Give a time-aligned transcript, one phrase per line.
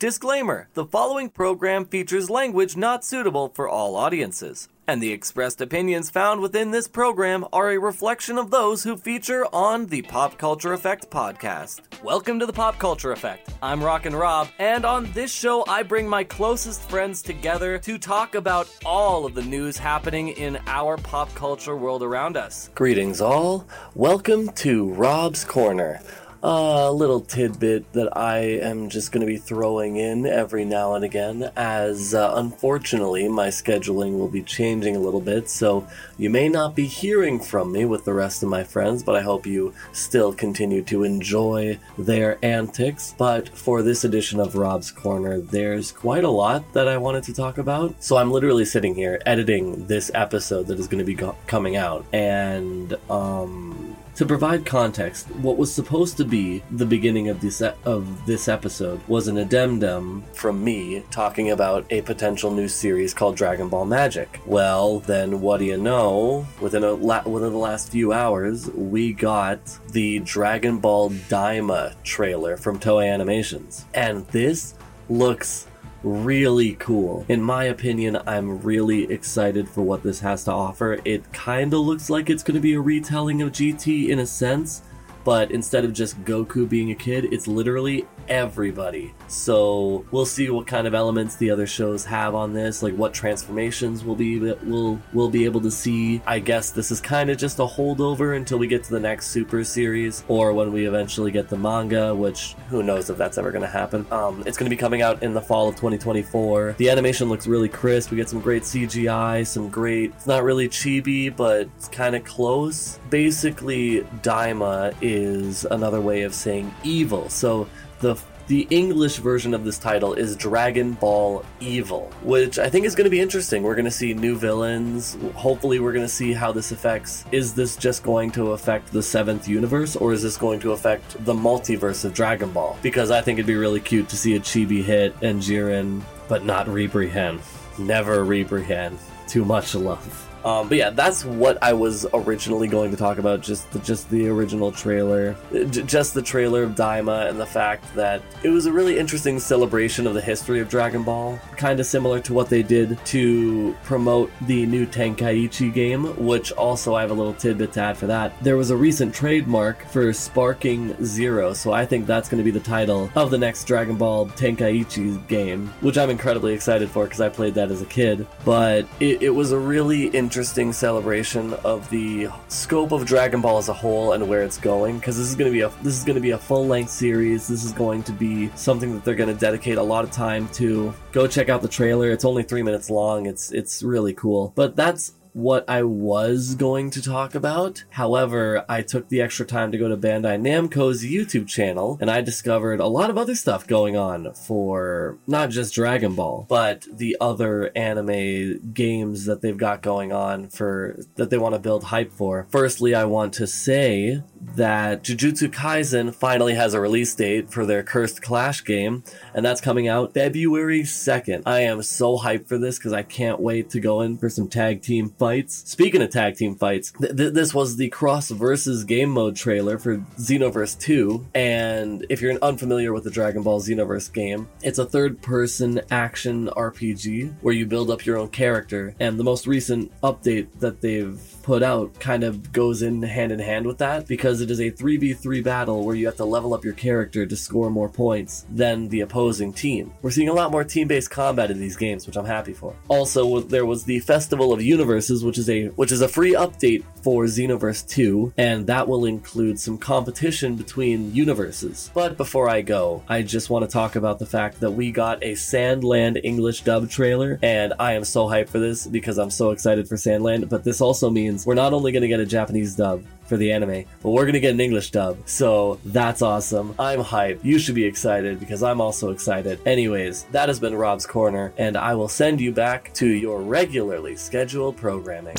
[0.00, 6.08] Disclaimer The following program features language not suitable for all audiences, and the expressed opinions
[6.08, 10.72] found within this program are a reflection of those who feature on the Pop Culture
[10.72, 11.82] Effect podcast.
[12.02, 13.50] Welcome to the Pop Culture Effect.
[13.62, 18.34] I'm Rockin' Rob, and on this show, I bring my closest friends together to talk
[18.34, 22.70] about all of the news happening in our pop culture world around us.
[22.74, 23.66] Greetings, all.
[23.94, 26.00] Welcome to Rob's Corner
[26.42, 31.04] a little tidbit that I am just going to be throwing in every now and
[31.04, 35.86] again, as uh, unfortunately my scheduling will be changing a little bit, so
[36.16, 39.20] you may not be hearing from me with the rest of my friends, but I
[39.20, 43.14] hope you still continue to enjoy their antics.
[43.18, 47.34] But for this edition of Rob's Corner, there's quite a lot that I wanted to
[47.34, 51.14] talk about, so I'm literally sitting here editing this episode that is going to be
[51.14, 57.30] go- coming out, and um to provide context, what was supposed to be the beginning
[57.30, 62.68] of this of this episode was an addendum from me talking about a potential new
[62.68, 64.38] series called Dragon Ball Magic.
[64.44, 66.46] Well, then what do you know?
[66.60, 69.58] Within a la- within the last few hours, we got
[69.92, 74.74] the Dragon Ball Daima trailer from Toei Animations, and this
[75.08, 75.66] looks
[76.02, 77.24] really cool.
[77.28, 80.98] In my opinion, I'm really excited for what this has to offer.
[81.04, 84.26] It kind of looks like it's going to be a retelling of GT in a
[84.26, 84.82] sense,
[85.24, 89.12] but instead of just Goku being a kid, it's literally everybody.
[89.26, 93.12] So we'll see what kind of elements the other shows have on this, like what
[93.12, 96.22] transformations we'll be we'll we'll be able to see.
[96.26, 99.28] I guess this is kind of just a holdover until we get to the next
[99.28, 103.50] Super series, or when we eventually get the manga, which who knows if that's ever
[103.50, 104.06] going to happen.
[104.12, 106.76] Um, it's going to be coming out in the fall of 2024.
[106.78, 108.12] The animation looks really crisp.
[108.12, 110.12] We get some great CGI, some great.
[110.16, 113.00] It's not really chibi, but it's kind of close.
[113.10, 117.28] Basically, Daima is another way of saying evil.
[117.28, 117.68] So
[118.00, 118.16] the
[118.50, 123.04] the English version of this title is Dragon Ball Evil, which I think is going
[123.04, 123.62] to be interesting.
[123.62, 125.16] We're going to see new villains.
[125.36, 127.24] Hopefully, we're going to see how this affects.
[127.30, 131.24] Is this just going to affect the seventh universe, or is this going to affect
[131.24, 132.76] the multiverse of Dragon Ball?
[132.82, 136.44] Because I think it'd be really cute to see a Chibi hit and Jiren, but
[136.44, 137.38] not Ribrianne.
[137.78, 138.98] Never Ribrianne.
[139.28, 140.29] Too much love.
[140.44, 143.40] Um, but yeah, that's what I was originally going to talk about.
[143.40, 147.94] Just the, just the original trailer, J- just the trailer of Daima, and the fact
[147.94, 151.86] that it was a really interesting celebration of the history of Dragon Ball, kind of
[151.86, 156.04] similar to what they did to promote the new Tenkaichi game.
[156.24, 158.32] Which also I have a little tidbit to add for that.
[158.42, 162.50] There was a recent trademark for Sparking Zero, so I think that's going to be
[162.50, 167.20] the title of the next Dragon Ball Tenkaichi game, which I'm incredibly excited for because
[167.20, 168.26] I played that as a kid.
[168.44, 173.68] But it, it was a really interesting celebration of the scope of Dragon Ball as
[173.68, 176.04] a whole and where it's going because this is going to be a this is
[176.04, 177.48] going to be a full length series.
[177.48, 180.46] This is going to be something that they're going to dedicate a lot of time
[180.50, 180.94] to.
[181.10, 182.12] Go check out the trailer.
[182.12, 183.26] It's only 3 minutes long.
[183.26, 184.52] It's it's really cool.
[184.54, 187.84] But that's what I was going to talk about.
[187.90, 192.20] However, I took the extra time to go to Bandai Namco's YouTube channel and I
[192.20, 197.16] discovered a lot of other stuff going on for not just Dragon Ball, but the
[197.20, 202.12] other anime games that they've got going on for that they want to build hype
[202.12, 202.46] for.
[202.50, 207.82] Firstly, I want to say that Jujutsu Kaisen finally has a release date for their
[207.82, 211.42] Cursed Clash game, and that's coming out February 2nd.
[211.46, 214.48] I am so hyped for this because I can't wait to go in for some
[214.48, 215.62] tag team fights.
[215.70, 219.78] Speaking of tag team fights, th- th- this was the cross versus game mode trailer
[219.78, 224.86] for Xenoverse 2, and if you're unfamiliar with the Dragon Ball Xenoverse game, it's a
[224.86, 229.92] third person action RPG where you build up your own character, and the most recent
[230.02, 234.40] update that they've put out kind of goes in hand in hand with that because
[234.40, 237.68] it is a 3v3 battle where you have to level up your character to score
[237.68, 239.92] more points than the opposing team.
[240.00, 242.76] We're seeing a lot more team based combat in these games, which I'm happy for.
[242.86, 246.84] Also, there was the Festival of Universes, which is a which is a free update
[247.02, 251.90] for Xenoverse 2, and that will include some competition between universes.
[251.94, 255.22] But before I go, I just want to talk about the fact that we got
[255.22, 259.50] a Sandland English dub trailer, and I am so hyped for this because I'm so
[259.50, 262.76] excited for Sandland, but this also means we're not only going to get a Japanese
[262.76, 265.16] dub for the anime, but we're going to get an English dub.
[265.24, 266.74] So that's awesome.
[266.78, 267.44] I'm hyped.
[267.44, 269.60] You should be excited because I'm also excited.
[269.64, 274.16] Anyways, that has been Rob's Corner, and I will send you back to your regularly
[274.16, 275.36] scheduled programming.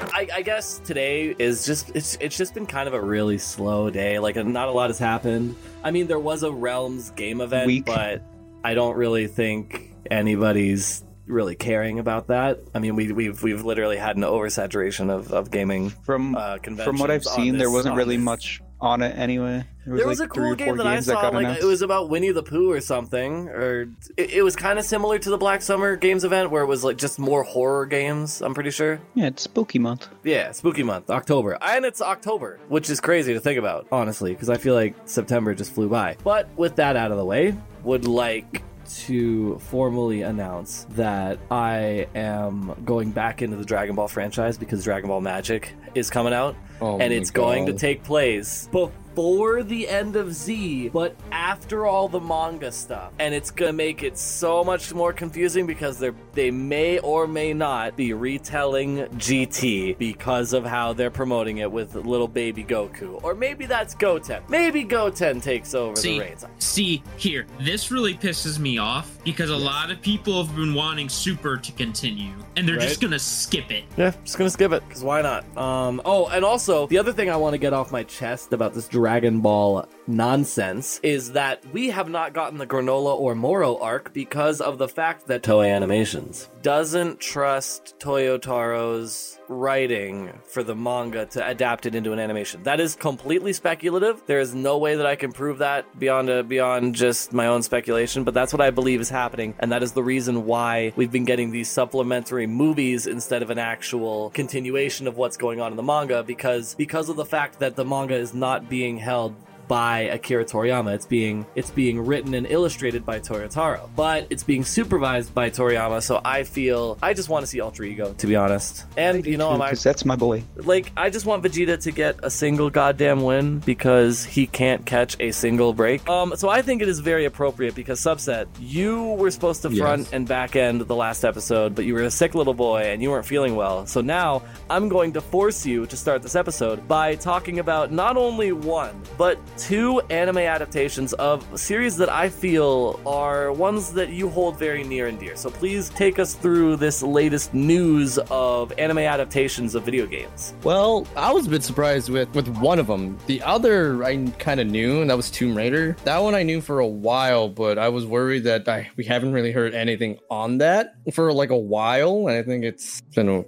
[0.00, 3.90] I, I guess today is just it's it's just been kind of a really slow
[3.90, 4.18] day.
[4.18, 5.56] Like not a lot has happened.
[5.82, 7.84] I mean, there was a Realms game event, Week.
[7.86, 8.22] but
[8.64, 12.60] I don't really think anybody's really caring about that.
[12.74, 16.84] I mean, we we've we've literally had an oversaturation of, of gaming From uh, conventions.
[16.84, 19.64] from what I've seen, there wasn't really this- much on it anyway.
[19.86, 21.22] Was there was like a cool game that I saw.
[21.22, 21.62] That like announced.
[21.62, 25.18] it was about Winnie the Pooh or something, or it, it was kind of similar
[25.18, 28.42] to the Black Summer Games event, where it was like just more horror games.
[28.42, 29.00] I'm pretty sure.
[29.14, 30.08] Yeah, it's spooky month.
[30.24, 34.50] Yeah, spooky month, October, and it's October, which is crazy to think about, honestly, because
[34.50, 36.16] I feel like September just flew by.
[36.24, 42.74] But with that out of the way, would like to formally announce that I am
[42.84, 46.56] going back into the Dragon Ball franchise because Dragon Ball Magic is coming out.
[46.80, 47.42] Oh and it's God.
[47.42, 52.70] going to take place before before the end of Z, but after all the manga
[52.70, 53.14] stuff.
[53.18, 57.54] And it's gonna make it so much more confusing because they they may or may
[57.54, 63.18] not be retelling GT because of how they're promoting it with little baby Goku.
[63.24, 64.42] Or maybe that's Goten.
[64.50, 66.44] Maybe Goten takes over see, the reins.
[66.58, 71.08] See, here, this really pisses me off because a lot of people have been wanting
[71.08, 72.88] Super to continue and they're right?
[72.88, 73.84] just gonna skip it.
[73.96, 75.44] Yeah, just gonna skip it because why not?
[75.56, 76.02] Um.
[76.04, 78.88] Oh, and also the other thing I want to get off my chest about this
[78.88, 84.60] Dragon Ball nonsense is that we have not gotten the Granolah or Moro arc because
[84.60, 91.86] of the fact that Toei Animations doesn't trust Toyotaro's writing for the manga to adapt
[91.86, 92.62] it into an animation.
[92.62, 94.22] That is completely speculative.
[94.26, 97.62] There is no way that I can prove that beyond a, beyond just my own
[97.62, 101.10] speculation, but that's what I believe is happening and that is the reason why we've
[101.10, 105.76] been getting these supplementary movies instead of an actual continuation of what's going on in
[105.76, 109.34] the manga because because of the fact that the manga is not being held
[109.68, 110.94] by Akira Toriyama.
[110.94, 116.02] It's being it's being written and illustrated by Toyotaro, but it's being supervised by Toriyama.
[116.02, 118.84] So I feel I just want to see Ultra Ego, to be honest.
[118.96, 120.44] And you know, because that's my boy.
[120.56, 125.16] Like I just want Vegeta to get a single goddamn win because he can't catch
[125.20, 126.08] a single break.
[126.08, 130.02] Um, so I think it is very appropriate because Subset, you were supposed to front
[130.02, 130.12] yes.
[130.12, 133.10] and back end the last episode, but you were a sick little boy and you
[133.10, 133.86] weren't feeling well.
[133.86, 138.16] So now I'm going to force you to start this episode by talking about not
[138.16, 144.28] only one but two anime adaptations of series that I feel are ones that you
[144.28, 145.36] hold very near and dear.
[145.36, 150.54] So please take us through this latest news of anime adaptations of video games.
[150.62, 153.18] Well, I was a bit surprised with with one of them.
[153.26, 155.96] The other I kind of knew, and that was Tomb Raider.
[156.04, 159.32] That one I knew for a while, but I was worried that I, we haven't
[159.32, 163.44] really heard anything on that for like a while, and I think it's been a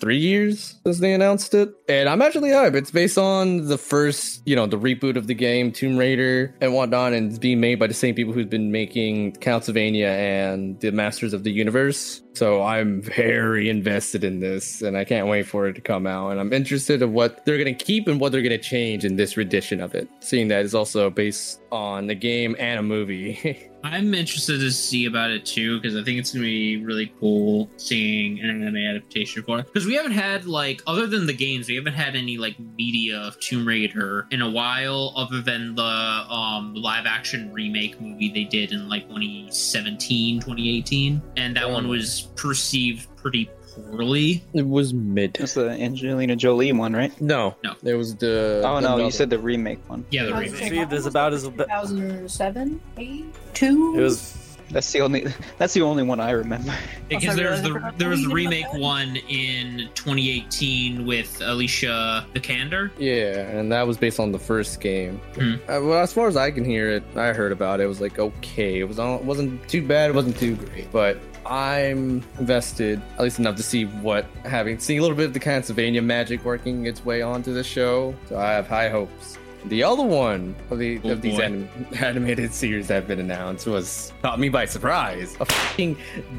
[0.00, 1.74] three years since they announced it.
[1.88, 2.74] And I'm actually hype.
[2.74, 6.74] It's based on the first, you know, the reboot of the game, Tomb Raider and
[6.74, 10.90] whatnot, and it's being made by the same people who've been making Castlevania and the
[10.92, 12.22] Masters of the Universe.
[12.34, 16.30] So I'm very invested in this and I can't wait for it to come out.
[16.30, 19.04] And I'm interested in what they're going to keep and what they're going to change
[19.04, 22.82] in this rendition of it, seeing that it's also based on the game and a
[22.82, 23.70] movie.
[23.92, 27.70] I'm interested to see about it too because I think it's gonna be really cool
[27.76, 29.66] seeing an anime adaptation for it.
[29.66, 33.18] Because we haven't had like other than the games, we haven't had any like media
[33.18, 38.44] of Tomb Raider in a while, other than the um live action remake movie they
[38.44, 44.44] did in like 2017, 2018, and that one was perceived pretty poorly.
[44.54, 45.34] It was mid.
[45.34, 47.18] That's the Angelina Jolie one, right?
[47.20, 47.74] No, no.
[47.84, 48.62] It was the.
[48.64, 50.04] Oh no, you said the remake one.
[50.10, 50.56] Yeah, the remake.
[50.56, 53.24] See, there's about as 2007, eight,
[53.54, 53.94] two.
[53.96, 54.42] It was.
[54.70, 55.32] That's the only.
[55.58, 56.74] That's the only one I remember.
[57.08, 62.90] Because there was the there was the remake one in 2018 with Alicia Vikander.
[62.98, 65.20] Yeah, and that was based on the first game.
[65.36, 65.54] Hmm.
[65.70, 67.84] Uh, well, as far as I can hear it, I heard about it.
[67.84, 68.80] It was like okay.
[68.80, 70.10] It was it wasn't too bad.
[70.10, 74.98] It wasn't too great, but I'm invested, at least enough to see what having seen
[74.98, 78.14] a little bit of the Castlevania magic working its way onto the show.
[78.28, 79.38] So I have high hopes.
[79.68, 81.68] The other one of the oh, of these anim-
[81.98, 85.36] animated series that have been announced was caught me by surprise.
[85.40, 85.96] A fucking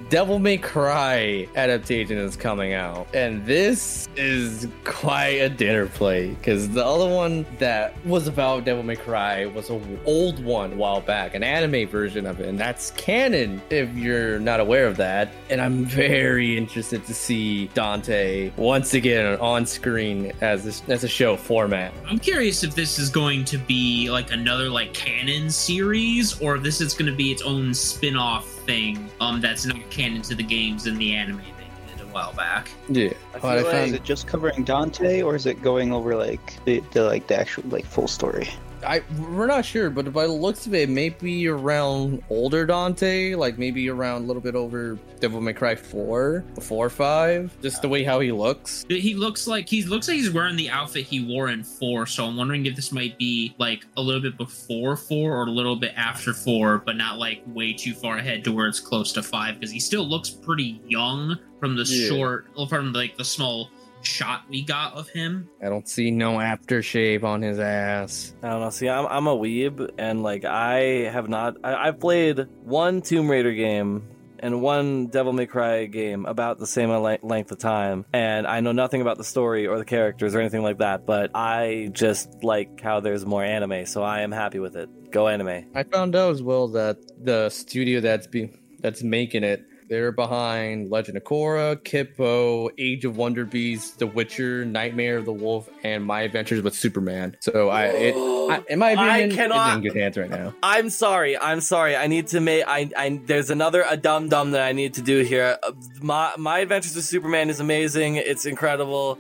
[0.10, 6.70] Devil May Cry adaptation is coming out, and this is quite a dinner plate because
[6.70, 11.02] the other one that was about Devil May Cry was an old one a while
[11.02, 15.32] back, an anime version of it, and that's canon if you're not aware of that.
[15.50, 21.08] And I'm very interested to see Dante once again on screen as this, as a
[21.10, 21.94] show format.
[22.06, 26.62] I'm curious if this is going to be like another like canon series or if
[26.62, 30.44] this is going to be its own spin-off thing um that's not canon to the
[30.44, 32.70] games and the anime they did a while back?
[32.90, 33.14] Yeah.
[33.34, 36.84] I feel like, is it just covering dante or is it going over like the,
[36.92, 38.50] the like the actual like full story
[38.84, 43.58] I we're not sure, but by the looks of it, maybe around older Dante, like
[43.58, 47.56] maybe around a little bit over Devil May Cry four, four five.
[47.62, 48.86] Just the way how he looks.
[48.90, 52.06] He looks like he looks like he's wearing the outfit he wore in four.
[52.06, 55.52] So I'm wondering if this might be like a little bit before four or a
[55.52, 59.12] little bit after four, but not like way too far ahead to where it's close
[59.14, 62.10] to five because he still looks pretty young from the yeah.
[62.10, 63.70] short, from like the small
[64.08, 65.50] shot we got of him.
[65.62, 68.34] I don't see no aftershave on his ass.
[68.42, 68.70] I don't know.
[68.70, 71.58] See, I'm I'm a weeb, and like I have not.
[71.64, 74.08] I, I've played one Tomb Raider game
[74.40, 78.60] and one Devil May Cry game about the same le- length of time, and I
[78.62, 81.06] know nothing about the story or the characters or anything like that.
[81.06, 85.12] But I just like how there's more anime, so I am happy with it.
[85.12, 85.66] Go anime.
[85.76, 90.92] I found out as well that the studio that's be that's making it, they're behind
[90.92, 96.06] Legend of Korra, Kipo, Age of Wonder Beast, The Witcher, Nightmare of the Wolf, and
[96.06, 97.36] My Adventures with Superman.
[97.40, 100.54] So I, it, I in my opinion, I cannot- it's in good hands right now.
[100.64, 101.38] I'm sorry.
[101.38, 101.96] I'm sorry.
[101.96, 102.64] I need to make.
[102.68, 102.90] I.
[102.98, 103.22] I.
[103.26, 105.58] There's another a dum dum that I need to do here.
[106.02, 108.16] My My Adventures with Superman is amazing.
[108.16, 109.18] It's incredible.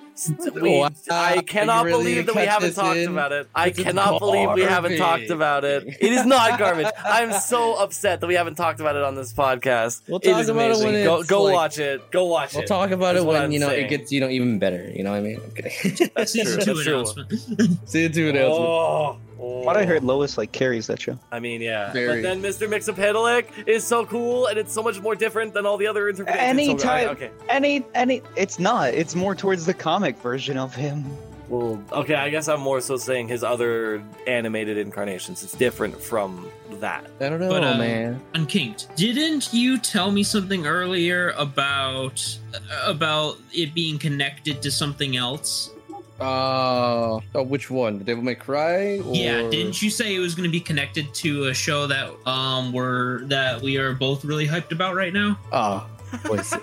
[0.53, 0.89] We, Wow.
[1.11, 3.09] I cannot really believe that we haven't talked in?
[3.11, 3.47] about it.
[3.53, 5.85] I This cannot believe we haven't talked about it.
[5.87, 6.87] It is not garbage.
[7.05, 10.01] I'm so upset that we haven't talked about it on this podcast.
[10.07, 12.11] We'll it talk is about it when go it's go like- watch it.
[12.11, 12.57] Go watch it.
[12.57, 13.85] We'll talk about it when you know saying.
[13.85, 14.89] it gets you know even better.
[14.93, 15.39] You know what I mean?
[15.49, 15.71] Okay.
[16.15, 16.43] That's true.
[16.43, 16.93] Season two That's true.
[16.93, 17.89] announcement.
[17.89, 18.29] See you two oh.
[18.29, 18.59] announcement.
[18.69, 19.63] Oh, oh.
[19.63, 21.17] What I heard, Lois like carries that show.
[21.31, 21.91] I mean, yeah.
[21.93, 22.21] Very.
[22.21, 22.69] But then Mr.
[22.69, 25.87] Mix of Mixapedalic is so cool, and it's so much more different than all the
[25.87, 26.41] other interpretations.
[26.41, 27.09] So- Anytime.
[27.09, 27.31] okay.
[27.49, 28.93] Any, any, it's not.
[28.93, 31.05] It's more towards the comic version of him.
[31.49, 35.43] Well, okay, I guess I'm more so saying his other animated incarnations.
[35.43, 36.47] It's different from
[36.79, 37.09] that.
[37.21, 38.21] I don't know, But, uh, man.
[38.33, 38.95] Unkinked.
[38.95, 42.37] Didn't you tell me something earlier about
[42.83, 45.71] about it being connected to something else?
[46.19, 47.99] Uh, oh, which one?
[47.99, 48.99] The Devil May Cry?
[48.99, 49.15] Or...
[49.15, 52.73] Yeah, didn't you say it was going to be connected to a show that um
[52.73, 55.39] we're that we are both really hyped about right now?
[55.51, 55.87] Oh,
[56.25, 56.53] boys,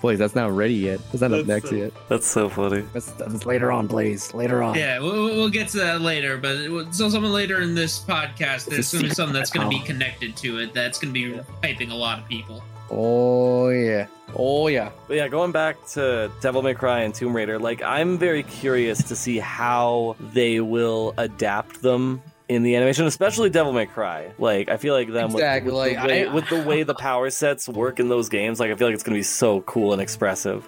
[0.00, 1.00] boys, that's not ready yet.
[1.12, 1.92] That's not up next so- yet.
[2.08, 2.84] That's so funny.
[2.92, 4.32] That's, that's later on, Blaze.
[4.34, 4.74] Later on.
[4.76, 6.36] Yeah, we'll, we'll get to that later.
[6.38, 9.68] But it- so something later in this podcast, there's going to be something that's going
[9.70, 10.74] to be connected to it.
[10.74, 12.62] That's going to be hyping a lot of people.
[12.90, 14.06] Oh yeah.
[14.36, 14.90] Oh yeah.
[15.08, 19.02] But yeah, going back to Devil May Cry and Tomb Raider, like I'm very curious
[19.04, 24.32] to see how they will adapt them in the animation, especially Devil May Cry.
[24.38, 26.82] Like I feel like them with- Exactly, with, like, the way, I- with the way
[26.82, 28.60] the power sets work in those games.
[28.60, 30.66] Like I feel like it's gonna be so cool and expressive.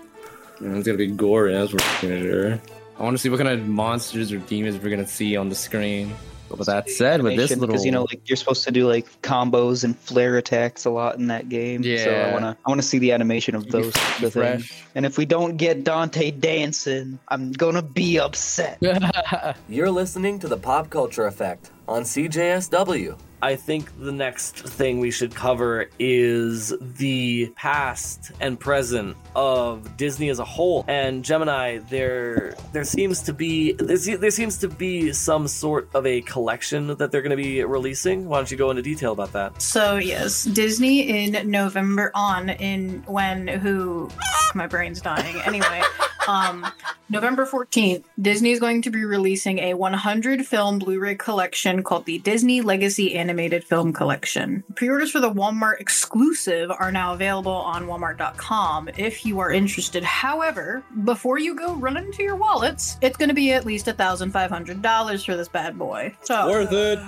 [0.60, 1.52] Mm, It's gonna be gory.
[1.52, 2.58] That's for sure.
[2.98, 5.54] I want to see what kind of monsters or demons we're gonna see on the
[5.54, 6.14] screen.
[6.48, 8.86] But with that said, with this little, because you know, like you're supposed to do
[8.86, 11.82] like combos and flare attacks a lot in that game.
[11.82, 12.04] Yeah.
[12.04, 13.94] So I wanna, I wanna see the animation of those.
[13.96, 14.64] f- the thing.
[14.94, 18.78] And if we don't get Dante dancing, I'm gonna be upset.
[19.68, 23.18] You're listening to the Pop Culture Effect on CJSW.
[23.42, 30.30] I think the next thing we should cover is the past and present of Disney
[30.30, 30.84] as a whole.
[30.88, 36.06] And Gemini, there there seems to be there, there seems to be some sort of
[36.06, 38.28] a collection that they're going to be releasing.
[38.28, 39.60] Why don't you go into detail about that?
[39.60, 44.10] So yes, Disney in November on in when who
[44.54, 45.40] my brain's dying.
[45.42, 45.82] Anyway,
[46.28, 46.66] um
[47.08, 52.18] November 14th, Disney is going to be releasing a 100 film Blu-ray collection called the
[52.18, 54.64] Disney Legacy Animated Film Collection.
[54.74, 60.02] Pre-orders for the Walmart exclusive are now available on walmart.com if you are interested.
[60.02, 65.24] However, before you go run into your wallets, it's going to be at least $1,500
[65.24, 66.14] for this bad boy.
[66.22, 66.98] So Worth it.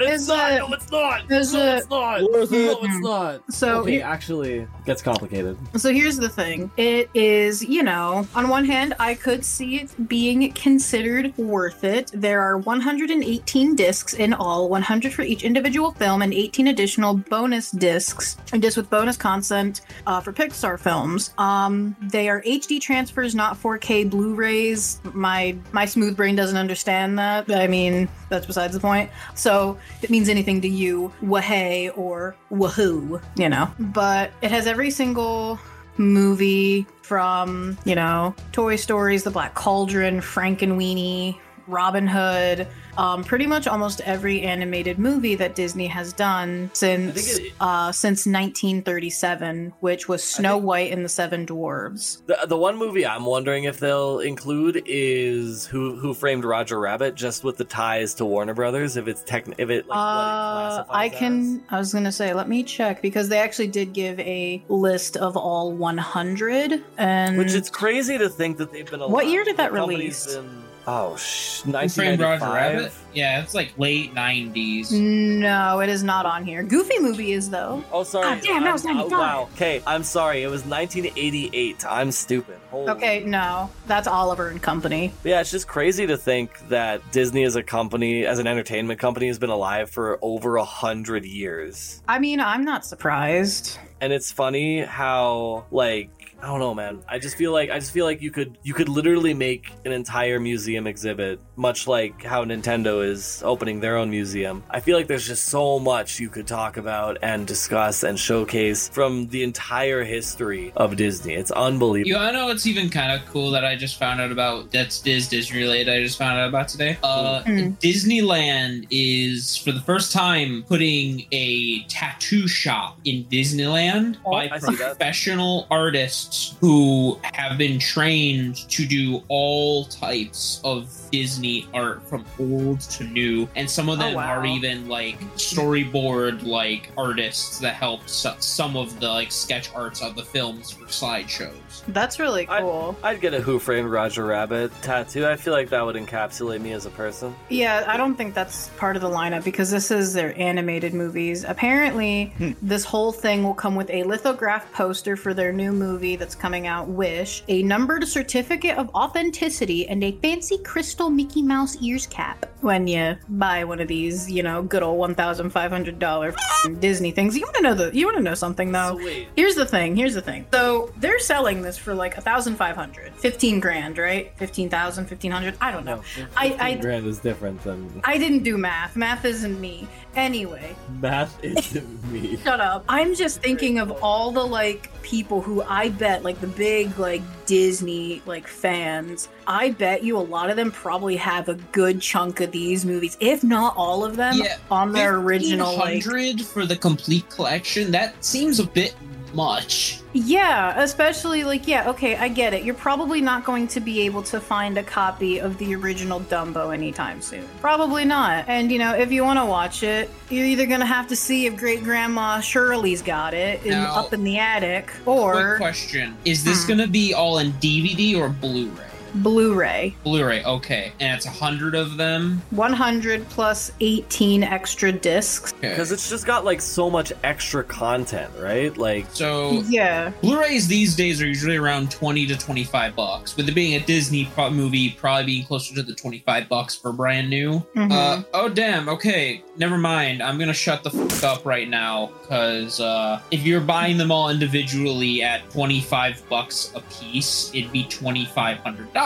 [0.00, 1.30] Is it- no, it's not.
[1.30, 2.22] is no, it- it's not.
[2.32, 2.64] Worth it.
[2.66, 3.42] No, it's not.
[3.52, 5.56] So okay, here- actually, gets complicated.
[5.76, 6.70] So here's the thing.
[6.76, 12.10] It is, you know, on one hand, I could see it being considered worth it.
[12.14, 17.70] There are 118 discs in all, 100 for each individual film, and 18 additional bonus
[17.70, 21.34] discs, just with bonus content uh, for Pixar films.
[21.38, 25.00] Um, they are HD transfers, not 4K Blu-rays.
[25.12, 27.50] My my smooth brain doesn't understand that.
[27.50, 29.10] I mean, that's besides the point.
[29.34, 33.70] So if it means anything to you, wahey or wahoo, you know.
[33.78, 35.58] But it has every single
[35.96, 42.66] movie from, you know, Toy Stories, The Black Cauldron, Frankenweenie, Robin Hood,
[42.98, 48.26] um, pretty much almost every animated movie that Disney has done since it- uh, since
[48.26, 52.24] 1937, which was Snow White and the Seven Dwarves.
[52.26, 57.14] The, the one movie I'm wondering if they'll include is Who Who Framed Roger Rabbit,
[57.14, 58.96] just with the ties to Warner Brothers.
[58.96, 60.52] If it's techn, if it like what it Uh,
[60.84, 61.18] classifies I as.
[61.18, 61.62] can.
[61.70, 65.36] I was gonna say, let me check because they actually did give a list of
[65.36, 69.00] all 100, and Which it's crazy to think that they've been.
[69.00, 70.38] What year did that release?
[70.86, 72.92] Oh, sh- Who Framed Roger Rabbit?
[73.14, 74.90] Yeah, it's like late '90s.
[74.92, 76.62] no, it is not on here.
[76.62, 77.84] Goofy movie is though.
[77.92, 78.26] Oh, sorry.
[78.26, 79.18] Ah, damn, that was I'm- oh, 95.
[79.18, 79.48] wow.
[79.54, 80.42] Okay, I'm sorry.
[80.42, 81.84] It was 1988.
[81.86, 82.56] I'm stupid.
[82.70, 85.12] Holy Okay, no, that's Oliver and Company.
[85.24, 89.26] Yeah, it's just crazy to think that Disney as a company, as an entertainment company,
[89.28, 92.02] has been alive for over a hundred years.
[92.08, 93.78] I mean, I'm not surprised.
[94.00, 96.10] And it's funny how, like,
[96.42, 97.04] I don't know, man.
[97.08, 99.92] I just feel like I just feel like you could you could literally make an
[99.92, 104.64] entire museum exhibit, much like how Nintendo is opening their own museum.
[104.68, 108.88] I feel like there's just so much you could talk about and discuss and showcase
[108.88, 111.34] from the entire history of Disney.
[111.34, 112.08] It's unbelievable.
[112.08, 114.72] You wanna know what's even kind of cool that I just found out about?
[114.72, 115.88] That's Diz Disney related.
[115.88, 116.98] I just found out about today.
[117.04, 117.76] Uh, Mm.
[117.78, 124.58] Disneyland is for the first time putting a tattoo shop in Disneyland Oh, by I
[124.58, 132.80] professional artists who have been trained to do all types of Disney art from old
[132.80, 134.28] to new, and some of Oh, them wow.
[134.28, 140.00] are even like storyboard like artists that help so- some of the like sketch arts
[140.02, 141.50] of the films for slideshows.
[141.88, 142.96] That's really I- cool.
[143.02, 145.26] I'd get a Who Framed Roger Rabbit tattoo.
[145.26, 147.34] I feel like that would encapsulate me as a person.
[147.48, 151.44] Yeah, I don't think that's part of the lineup because this is their animated movies.
[151.44, 152.52] Apparently, hmm.
[152.62, 156.68] this whole thing will come with a lithograph poster for their new movie that's coming
[156.68, 162.46] out, Wish, a numbered certificate of authenticity, and a fancy crystal Mickey Mouse ears cap.
[162.60, 166.32] When you buy one of these, you know, good old one thousand five hundred dollar
[166.78, 168.96] Disney things, you want to know the you want to know something though.
[168.98, 169.96] So wait, Here's the thing.
[169.96, 170.46] Here's the thing.
[170.54, 174.32] So they're selling this for like a thousand five hundred, fifteen grand, right?
[174.38, 175.56] Fifteen thousand, fifteen hundred.
[175.60, 176.02] I don't know.
[176.36, 178.94] I- I- grand is different than I didn't do math.
[178.94, 179.88] Math isn't me.
[180.14, 181.42] Anyway, math.
[181.42, 182.36] Isn't me.
[182.44, 182.84] shut up.
[182.88, 187.22] I'm just thinking of all the like people who I bet like the big like
[187.46, 189.28] Disney like fans.
[189.46, 193.16] I bet you a lot of them probably have a good chunk of these movies,
[193.20, 197.90] if not all of them, Yeah, on their original like 100 for the complete collection.
[197.90, 198.94] That seems a bit
[199.34, 200.00] much.
[200.14, 202.64] Yeah, especially like yeah, okay, I get it.
[202.64, 206.72] You're probably not going to be able to find a copy of the original Dumbo
[206.74, 207.48] anytime soon.
[207.60, 208.44] Probably not.
[208.48, 211.16] And you know, if you want to watch it, you're either going to have to
[211.16, 216.16] see if great grandma Shirley's got it in, Now- up in the attic or question:
[216.24, 216.68] Is this Hmm.
[216.68, 218.84] going to be all in DVD or Blu-ray?
[219.14, 219.94] Blu-ray.
[220.04, 222.42] Blu-ray, okay, and it's a hundred of them.
[222.50, 225.52] 100 plus 18 extra discs.
[225.54, 225.70] Okay.
[225.70, 228.76] Because it's just got like so much extra content, right?
[228.76, 230.10] Like, so Yeah.
[230.22, 233.36] Blu-rays these days are usually around twenty to twenty-five bucks.
[233.36, 236.92] With it being a Disney pro- movie, probably being closer to the twenty-five bucks for
[236.92, 237.64] brand new.
[237.76, 237.92] Mhm.
[237.92, 238.88] Uh, oh damn.
[238.88, 240.22] Okay, never mind.
[240.22, 244.30] I'm gonna shut the fuck up right now because uh, if you're buying them all
[244.30, 249.01] individually at twenty-five bucks a piece, it'd be twenty-five hundred dollars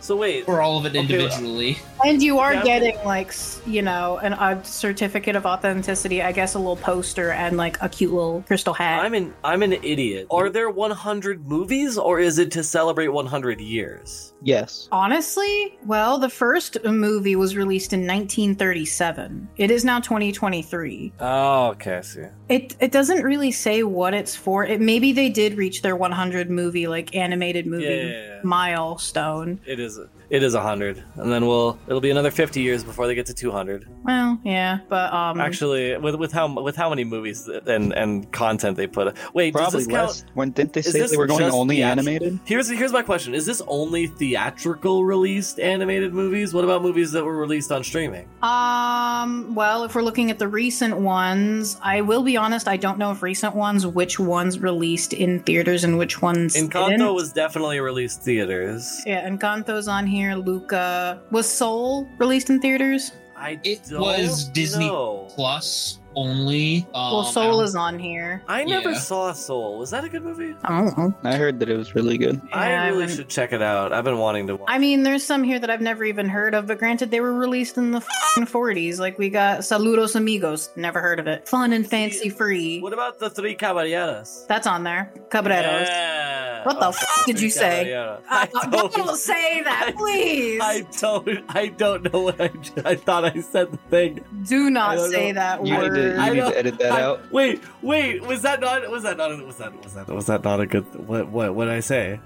[0.00, 0.44] so wait.
[0.44, 1.78] for all of it Okay, individually.
[2.04, 2.64] And you are Yeah.
[2.64, 3.32] getting like
[3.66, 7.88] you know an a certificate of authenticity, I guess a little poster and like a
[7.88, 9.04] cute little crystal hat.
[9.04, 10.26] I'm an I'm an idiot.
[10.30, 14.31] Are there 100 movies, or is it to celebrate 100 years?
[14.44, 14.88] Yes.
[14.92, 19.48] Honestly, well, the first movie was released in 1937.
[19.56, 21.12] It is now 2023.
[21.20, 22.24] Oh, okay, I see.
[22.48, 24.64] It it doesn't really say what it's for.
[24.64, 28.40] It maybe they did reach their 100 movie like animated movie Yeah, yeah, yeah.
[28.42, 29.60] milestone.
[29.66, 29.98] It is
[30.30, 33.34] it is 100, and then we'll it'll be another 50 years before they get to
[33.34, 33.86] 200.
[34.02, 38.76] Well, yeah, but um Actually, with with how with how many movies and and content
[38.76, 39.14] they put.
[39.34, 40.08] Wait, does Probably this count?
[40.08, 40.24] less.
[40.34, 42.38] When didn't they say they were going only the animated?
[42.44, 46.54] Here's here's my question: Is this only theatrical released animated movies?
[46.54, 48.26] What about movies that were released on streaming?
[48.42, 52.98] Um, well, if we're looking at the recent ones, I will be honest, I don't
[52.98, 57.14] know if recent ones which ones released in theaters and which ones Encanto didn't.
[57.14, 59.02] was definitely released theaters.
[59.04, 60.34] Yeah, Encanto's on here.
[60.34, 63.12] Luca was Soul released in theaters.
[63.42, 65.26] I It don't was Disney know.
[65.34, 66.86] Plus only.
[66.94, 68.42] Um, well, Soul is on here.
[68.46, 68.98] I never Yeah.
[68.98, 69.78] saw Soul.
[69.78, 70.54] Was that a good movie?
[70.62, 71.14] I don't know.
[71.24, 72.40] I heard that it was really good.
[72.50, 73.92] Yeah, I really haven't- should check it out.
[73.92, 74.68] I've been wanting to watch.
[74.70, 77.32] I mean, there's some here that I've never even heard of, but granted, they were
[77.34, 79.00] released in the f***ing 40s.
[79.00, 81.48] Like, we got Saludos Amigos, never heard of it.
[81.48, 82.80] Fun and fancy free.
[82.80, 84.44] What about the Three Caballeros?
[84.48, 85.10] That's on there.
[85.30, 85.86] Cabreros.
[85.88, 86.31] Yeah.
[86.64, 87.84] What the Oh, f- did you say?
[87.84, 88.24] Caballeros.
[88.28, 89.16] Uh, I don't, don't.
[89.16, 90.60] say that, please.
[90.62, 91.28] I don't.
[91.48, 92.50] I don't know what I.
[92.84, 94.24] I thought I said the thing.
[94.46, 95.40] Do not say know.
[95.40, 95.94] that You need word.
[95.94, 97.32] to, I you need to edit that I- out.
[97.32, 98.22] Wait, wait.
[98.26, 98.88] Was that not?
[98.90, 99.30] Was that not?
[99.46, 99.82] Was that?
[99.84, 100.08] Was that?
[100.08, 100.84] Was that not a good?
[101.06, 101.28] What?
[101.28, 101.54] What?
[101.54, 102.20] What did I say?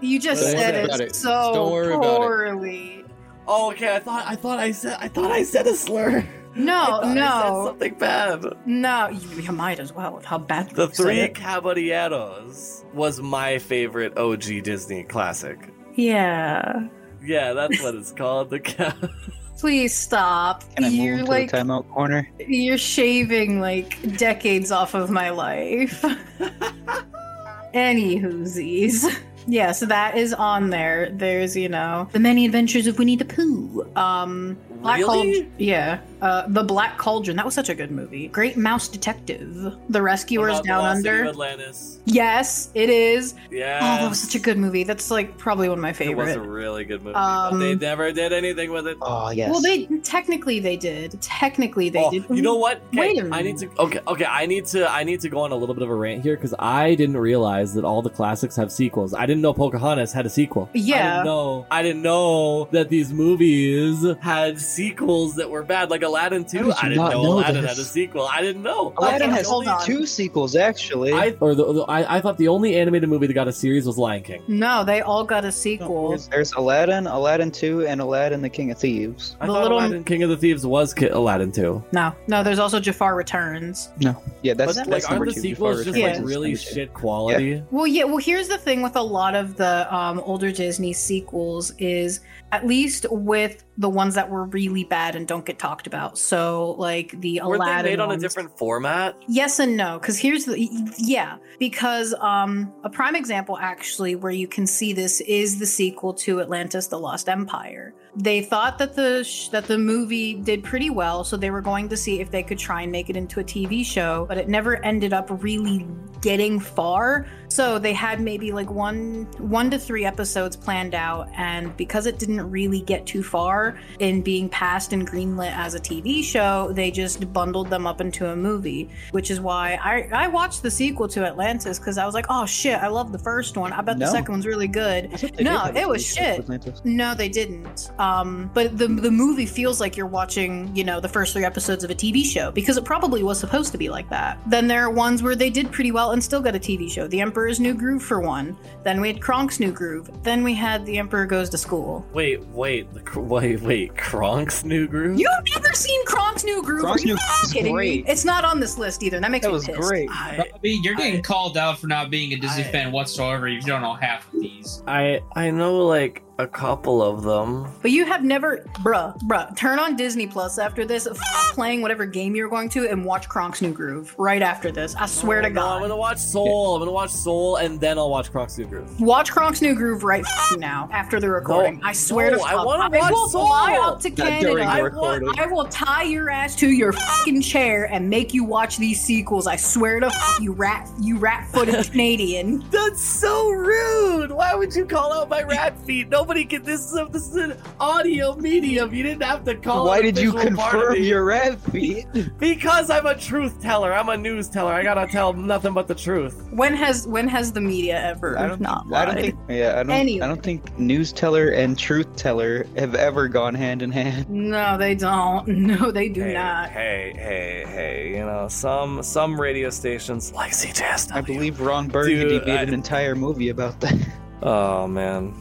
[0.00, 1.14] You just said it, it.
[1.14, 2.22] so Don't worry about
[2.64, 3.01] it.
[3.46, 3.62] Poorly.
[3.64, 3.94] Oh, okay.
[3.96, 4.24] I thought.
[4.26, 4.96] I thought I said.
[5.00, 6.20] I thought I said a slur.
[6.20, 8.44] I No, I said no, something bad.
[8.66, 9.08] no.
[9.08, 11.34] You, you might as well with how bad The you Three it.
[11.34, 15.58] Caballeros was my favorite OG Disney classic.
[15.94, 16.88] Yeah.
[17.24, 18.50] Yeah, that's what it's called.
[18.50, 18.96] The ca-
[19.58, 20.64] Please stop.
[20.74, 22.28] Can I move you're into like the timeout corner?
[22.48, 26.04] you're shaving like decades off of my life.
[27.74, 29.04] Any whoosies.
[29.46, 31.10] Yeah, so that is on there.
[31.10, 33.86] There's, you know, the many adventures of Winnie the Pooh.
[33.96, 35.40] Um, Black Really?
[35.42, 36.00] Hole, yeah.
[36.20, 37.36] Uh, the Black Cauldron.
[37.36, 38.28] That was such a good movie.
[38.28, 39.74] Great Mouse Detective.
[39.88, 41.26] The Rescuers Down Lost Under.
[41.26, 41.98] Atlantis.
[42.04, 43.34] Yes, it is.
[43.50, 43.78] Yeah.
[43.82, 44.84] Oh, that was such a good movie.
[44.84, 46.32] That's like probably one of my favorites.
[46.34, 47.14] It was a really good movie.
[47.16, 48.98] Um, but they never did anything with it.
[49.00, 49.50] Oh yes.
[49.50, 51.20] Well, they technically they did.
[51.22, 52.24] Technically they Oh, did.
[52.30, 52.78] you know what?
[52.88, 53.70] Okay, Wait a I need to.
[53.78, 54.24] Okay, okay.
[54.26, 54.88] I need to.
[54.90, 57.16] I need to go on a little bit of a rant here because I didn't
[57.16, 59.12] realize that all the classics have sequels.
[59.14, 60.68] I didn't know Pocahontas had a sequel.
[60.74, 61.10] I Yeah.
[61.14, 61.66] didn't know.
[61.70, 66.64] I didn't know that these movies had sequels that were bad, like Aladdin Two.
[66.64, 67.76] did I didn't not know, know Aladdin this?
[67.76, 68.26] had a sequel.
[68.30, 68.92] I didn't know.
[68.96, 69.84] Aladdin has hold on.
[69.84, 71.12] two sequels actually.
[71.12, 73.86] I or the, the- I, I thought the only animated movie that got a series
[73.86, 74.42] was Lion King.
[74.48, 76.10] No, they all got a sequel.
[76.10, 79.36] There's, there's Aladdin, Aladdin 2, and Aladdin the King of Thieves.
[79.40, 81.84] I The thought little- Aladdin King of the Thieves was Ki- Aladdin Two.
[81.92, 82.42] No, no.
[82.42, 83.90] There's also Jafar Returns.
[84.00, 84.20] No.
[84.42, 85.48] Yeah, that's, But that's like, number aren't the two.
[85.48, 86.16] sequels Jafar just Yeah.
[86.18, 87.62] like really shit quality?
[87.70, 88.04] Well, yeah.
[88.04, 92.20] Well, here's the thing with a lot of the um, older Disney sequels is
[92.52, 96.18] at least with the ones that were really bad and don't get talked about.
[96.18, 99.16] So like the Were they Aladdin made on a different format?
[99.28, 104.48] Yes and no, because here's the yeah, because um a prime example actually where you
[104.48, 107.94] can see this is the sequel to Atlantis: The Lost Empire.
[108.14, 111.88] They thought that the sh- that the movie did pretty well, so they were going
[111.88, 114.48] to see if they could try and make it into a TV show, but it
[114.48, 115.86] never ended up really
[116.20, 117.26] getting far.
[117.52, 122.18] So they had maybe like one one to three episodes planned out, and because it
[122.18, 126.90] didn't really get too far in being passed and greenlit as a TV show, they
[126.90, 128.88] just bundled them up into a movie.
[129.10, 132.46] Which is why I I watched the sequel to Atlantis because I was like, oh
[132.46, 133.72] shit, I love the first one.
[133.74, 135.10] I bet the second one's really good.
[135.12, 136.38] I thought they No, did have a it was shit.
[136.38, 136.80] Atlantis.
[136.84, 137.90] No, they didn't.
[137.98, 141.84] Um, but the the movie feels like you're watching, you know, the first three episodes
[141.84, 144.38] of a TV show because it probably was supposed to be like that.
[144.46, 147.06] Then there are ones where they did pretty well and still got a TV show.
[147.06, 148.56] The Emperor's New Groove for one.
[148.84, 150.08] Then we had Kronk's New Groove.
[150.22, 152.06] Then we had The Emperor Goes to School.
[152.12, 153.96] Wait, wait, the wait, wait.
[153.96, 155.18] Kronk's New Groove.
[155.18, 156.82] You've never seen Kronk's New Groove?
[156.84, 158.04] Kronk's Are you New kidding great.
[158.06, 158.10] me?
[158.12, 159.18] It's not on this list either.
[159.18, 159.80] That makes That me was pissed.
[159.80, 160.08] great.
[160.08, 163.48] I, Robbie, you're getting I- called out for not being a Disney I- fan whatsoever.
[163.48, 164.84] You don't know half of these.
[164.86, 167.68] I I know like a couple of them.
[167.82, 171.18] But you have never, bruh, bruh, turn on Disney Plus after this, f-
[171.54, 174.94] playing whatever game you're going to, and watch Kronk's New Groove right after this.
[174.96, 176.74] I swear to oh No, I'm gonna watch Soul.
[176.76, 178.98] I'm gonna watch Soul, and then I'll watch Kronk's New Groove.
[179.00, 181.78] Watch Kronk's New Groove right f- now after the recording.
[181.80, 182.66] No, I swear no, to I God.
[182.66, 183.46] wanna watch will Soul.
[183.46, 184.54] fly up to Canada.
[184.76, 185.28] the recording.
[185.38, 189.46] I will tie your ass to your fucking chair and make you watch these sequels.
[189.46, 192.64] I swear to f- you rat, you rat-footed Canadian.
[192.70, 194.32] That's so rude.
[194.32, 196.08] Why would you call out my rat feet?
[196.22, 196.62] Nobody can.
[196.62, 198.94] This is a, this is an audio medium.
[198.94, 199.86] You didn't have to call.
[199.86, 201.00] Why it did you visual confirm me.
[201.08, 202.06] your rat feet?
[202.38, 203.92] Because I'm a truth teller.
[203.92, 204.72] I'm a news teller.
[204.72, 206.46] I gotta tell nothing but the truth.
[206.52, 209.24] When has when has the media ever I don't, not I don't lied?
[209.24, 209.38] think.
[209.48, 209.90] Yeah, I don't.
[209.90, 210.24] Anyway.
[210.24, 214.30] I don't think news teller and truth teller have ever gone hand in hand.
[214.30, 215.48] No, they don't.
[215.72, 216.70] No, they do hey, not.
[216.70, 218.10] Hey, hey, hey.
[218.10, 221.12] You know, some some radio stations like CJSW.
[221.16, 223.96] I believe Ron Burgundy Dude, made I- an entire movie about that.
[224.40, 225.34] Oh man.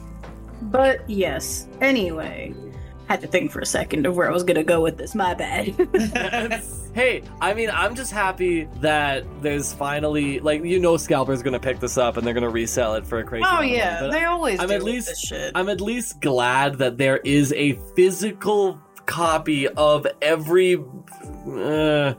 [0.61, 1.67] But yes.
[1.81, 2.53] Anyway,
[3.07, 5.15] had to think for a second of where I was gonna go with this.
[5.15, 5.67] My bad.
[6.93, 11.79] hey, I mean, I'm just happy that there's finally like you know Scalper's gonna pick
[11.79, 13.45] this up and they're gonna resell it for a crazy.
[13.47, 15.51] oh yeah, they always I'm do at least- this shit.
[15.55, 20.75] I'm at least glad that there is a physical copy of every
[21.47, 22.13] uh,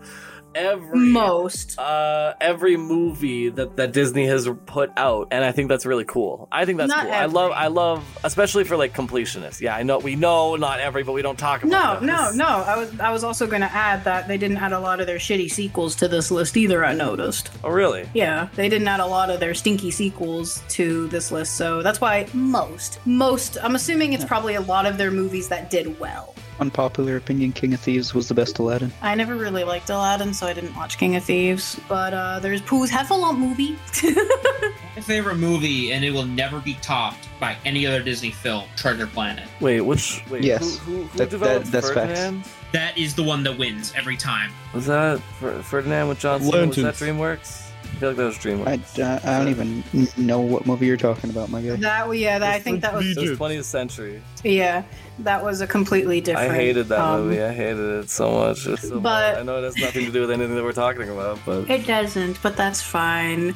[0.54, 1.78] every Most.
[1.78, 6.48] uh every movie that that Disney has put out and I think that's really cool.
[6.52, 7.12] I think that's Not cool.
[7.14, 7.52] I love.
[7.52, 9.60] I love especially for like completionists.
[9.60, 12.36] Yeah, I know we know not every but we don't talk No, about no, this.
[12.36, 12.46] no.
[12.46, 15.18] I was I was also gonna add that they didn't add a lot of their
[15.18, 16.84] shitty sequels to this list either.
[16.84, 17.50] I noticed.
[17.64, 18.08] Oh really?
[18.14, 22.00] Yeah, they didn't add a lot of their stinky sequels to this list, so that's
[22.00, 23.56] why most, most.
[23.62, 26.34] I'm assuming it's probably a lot of their movies that did well.
[26.60, 28.92] Unpopular opinion: King of Thieves was the best Aladdin.
[29.02, 31.80] I never really liked Aladdin, so I didn't watch King of Thieves.
[31.88, 33.76] But uh, there's Pooh's Heffalump movie.
[34.96, 39.06] My favorite movie, and it will never be topped by any other Disney film, Treasure
[39.06, 39.48] Planet.
[39.60, 40.78] Wait, which wait, Yes.
[40.78, 42.48] who, who, who That- developed that- that's facts.
[42.72, 44.50] That is the one that wins every time.
[44.72, 45.18] Was that
[45.64, 46.66] Ferdinand with John Cena?
[46.66, 47.00] Was that Lanterns.
[47.00, 47.68] DreamWorks?
[48.02, 49.00] I feel like that was DreamWorks.
[49.00, 51.76] I, I, I don't even know what movie you're talking about, my guy.
[51.76, 54.20] that yeah, that, I think that was It was 20th century.
[54.42, 54.82] yeah,
[55.20, 56.50] that was a completely different.
[56.50, 57.40] I hated that um, movie.
[57.40, 58.66] I hated it so much.
[58.66, 59.38] It's so But- bad.
[59.38, 61.86] I know it has nothing to do with anything that we're talking about, but It
[61.86, 63.54] doesn't, but that's fine.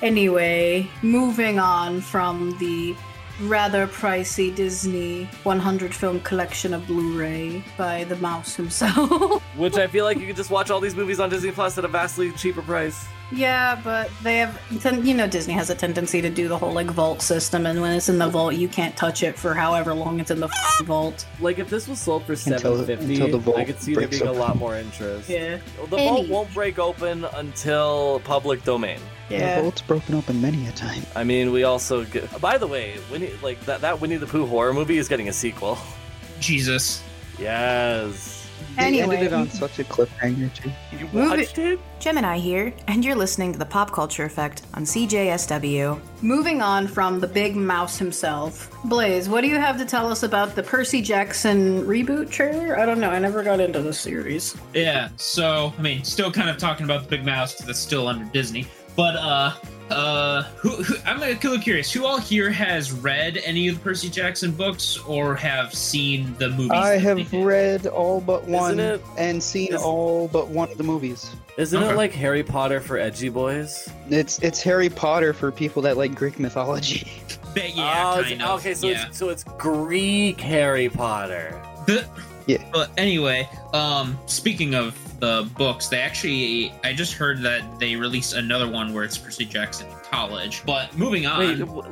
[0.00, 2.96] Anyway, moving on from the
[3.42, 9.42] rather pricey Disney 100 film collection of Blu-ray by the mouse himself.
[9.58, 11.84] which I feel like you could just watch all these movies on Disney Plus at
[11.84, 13.04] a vastly cheaper price.
[13.34, 16.72] Yeah, but they have, ten- you know, Disney has a tendency to do the whole
[16.72, 19.94] like vault system, and when it's in the vault, you can't touch it for however
[19.94, 20.50] long it's in the
[20.84, 21.26] vault.
[21.40, 24.02] Like if this was sold for seven fifty, until the vault I could see there
[24.06, 25.30] breaks being a lot more interest.
[25.30, 25.58] Yeah.
[25.88, 29.00] The vault won't break open until public domain.
[29.30, 29.60] The Yeah.
[29.62, 31.02] vault's broken open many a time.
[31.16, 32.38] I mean, we also get.
[32.40, 35.32] By the way, Winnie, like that, that Winnie the Pooh horror movie is getting a
[35.32, 35.78] sequel.
[36.38, 37.02] Jesus.
[37.38, 38.41] Yes.
[38.76, 39.16] They Anyway.
[39.16, 40.70] ended it on such a cliffhanger too.
[40.92, 41.78] You Move it- watched it?
[42.00, 46.00] Gemini here, and you're listening to the Pop Culture Effect on CJSW.
[46.20, 50.22] Moving on from the big mouse himself, Blaze, what do you have to tell us
[50.24, 52.78] about the Percy Jackson reboot trailer?
[52.78, 53.10] I don't know.
[53.10, 54.56] I never got into the series.
[54.74, 58.08] Yeah, so I mean, still kind of talking about the Big Mouse because it's still
[58.08, 58.66] under Disney.
[58.96, 59.52] But uh,
[59.90, 61.90] uh, who, who, I'm a little curious.
[61.92, 66.50] Who all here has read any of the Percy Jackson books or have seen the
[66.50, 66.70] movies?
[66.72, 70.84] I have read all but one it- and seen is- all but one of the
[70.84, 71.30] movies.
[71.58, 71.92] Isn't Okay.
[71.92, 73.88] it like Harry Potter for edgy boys?
[74.08, 77.10] It's it's Harry Potter for people that like Greek mythology.
[77.54, 78.60] But yeah, oh, kind of.
[78.60, 79.08] okay, so yeah.
[79.08, 81.60] it's so it's Greek Harry Potter.
[81.86, 82.06] The-
[82.46, 82.64] Yeah.
[82.72, 88.34] But anyway, um, speaking of the books, they actually I just heard that they released
[88.34, 90.64] another one where it's Percy Jackson in college.
[90.66, 91.38] But moving on,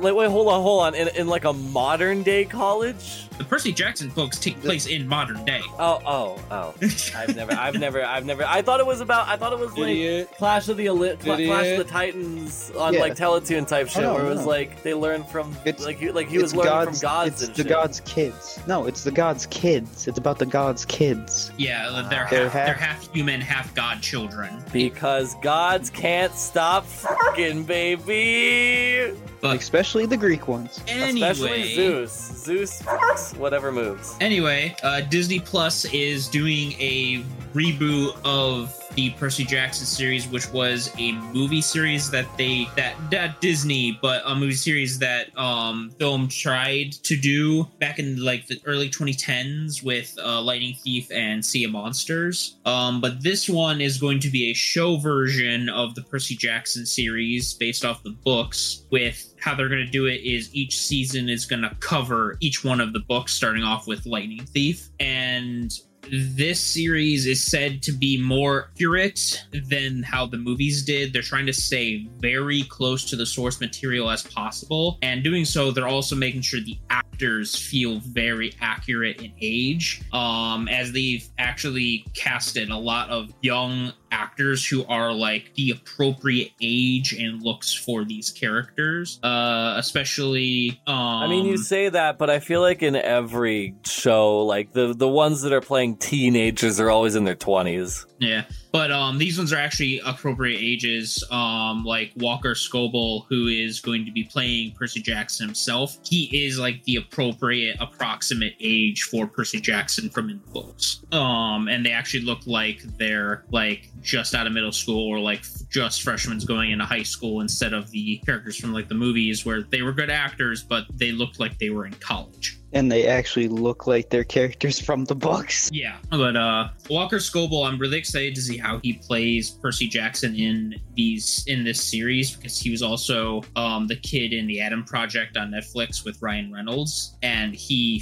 [0.01, 0.95] Wait, wait, hold on, hold on.
[0.95, 3.29] In, in like a modern day college?
[3.37, 5.61] The Percy Jackson books take place in modern day.
[5.79, 6.73] Oh, oh, oh.
[7.15, 8.43] I've never, I've never, I've never.
[8.45, 9.27] I thought it was about.
[9.27, 10.31] I thought it was like Idiot.
[10.37, 12.99] Clash of the Eli- Cla- Clash of the Titans on Yeah.
[12.99, 14.47] like Teletoon type shit, no, where it was no.
[14.47, 17.43] like they learned from It's- like he, like he was learning gods, from gods It's
[17.43, 17.69] and the shit.
[17.69, 18.59] gods' kids.
[18.67, 20.07] No, it's the gods' kids.
[20.07, 21.51] It's about the gods' kids.
[21.57, 24.63] Yeah, they're, They're half, they're half- half human, half god children.
[24.71, 29.13] Because gods can't stop fucking, baby.
[29.41, 30.79] But Especially the Greek ones.
[30.87, 32.11] anyway, Especially Zeus.
[32.43, 34.15] Zeus fucks whatever moves.
[34.21, 37.23] Anyway, uh, Disney Plus is doing a
[37.55, 43.41] reboot of the Percy Jackson series, which was a movie series that they that that
[43.41, 48.59] Disney, but a movie series that um film tried to do back in like the
[48.65, 52.57] early 2010s with uh, Lightning Thief and Sea of Monsters.
[52.65, 56.85] Um, but this one is going to be a show version of the Percy Jackson
[56.85, 58.83] series based off the books.
[58.91, 62.63] With how they're going to do it is each season is going to cover each
[62.63, 65.71] one of the books, starting off with Lightning Thief and
[66.09, 71.13] this series is said to be more accurate than how the movies did.
[71.13, 74.97] They're trying to stay very close to the source material as possible.
[75.01, 80.01] And doing so, they're also making sure the actors feel very accurate in age.
[80.11, 86.51] Um, as they've actually casted a lot of young actors who are like the appropriate
[86.61, 89.19] age and looks for these characters.
[89.23, 94.43] Uh especially um I mean, you say that, but I feel like in every show,
[94.43, 98.05] like the the ones that are playing teenagers are always in their twenties.
[98.21, 101.23] Yeah, but um, these ones are actually appropriate ages.
[101.31, 106.59] Um, like Walker Scobell, who is going to be playing Percy Jackson himself, he is
[106.59, 111.01] like the appropriate, approximate age for Percy Jackson from in the books.
[111.11, 115.43] Um, and they actually look like they're like just out of middle school or like
[115.71, 119.63] just freshmen going into high school instead of the characters from like the movies where
[119.63, 122.60] they were good actors, but they looked like they were in college.
[122.73, 125.69] And they actually look like they're characters from the books.
[125.73, 130.35] Yeah, but uh Walker Scobell, I'm really excited to see how he plays Percy Jackson
[130.35, 134.83] in these in this series because he was also um the kid in the Adam
[134.83, 138.01] Project on Netflix with Ryan Reynolds, and he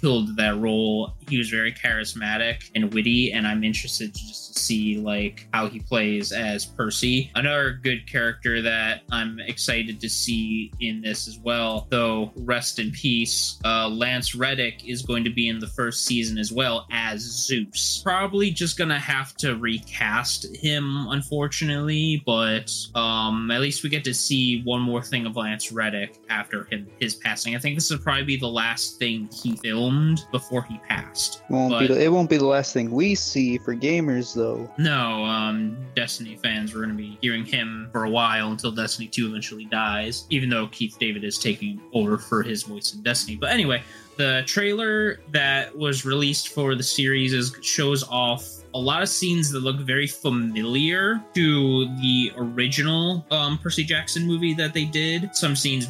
[0.00, 1.14] killed that role.
[1.28, 5.80] He was very charismatic and witty, and I'm interested just to see like how he
[5.80, 7.30] plays as Percy.
[7.34, 12.90] Another good character that I'm excited to see in this as well, though rest in
[12.90, 13.58] peace.
[13.64, 18.00] Uh, Lance Reddick is going to be in the first season as well as Zeus.
[18.04, 24.14] Probably just gonna have to recast him, unfortunately, but um, at least we get to
[24.14, 27.54] see one more thing of Lance Reddick after him his passing.
[27.56, 31.42] I think this will probably be the last thing he filmed before he passed.
[31.48, 34.70] Won't But- be the, it won't be the last thing we see for gamers though.
[34.78, 39.08] No, um, Destiny fans were going to be hearing him for a while until Destiny
[39.08, 43.36] 2 eventually dies, even though Keith David is taking over for his voice in Destiny.
[43.36, 43.77] But anyway,
[44.18, 49.50] the trailer that was released for the series is shows off a lot of scenes
[49.50, 55.34] that look very familiar to the original um, Percy Jackson movie that they did.
[55.34, 55.86] Some scenes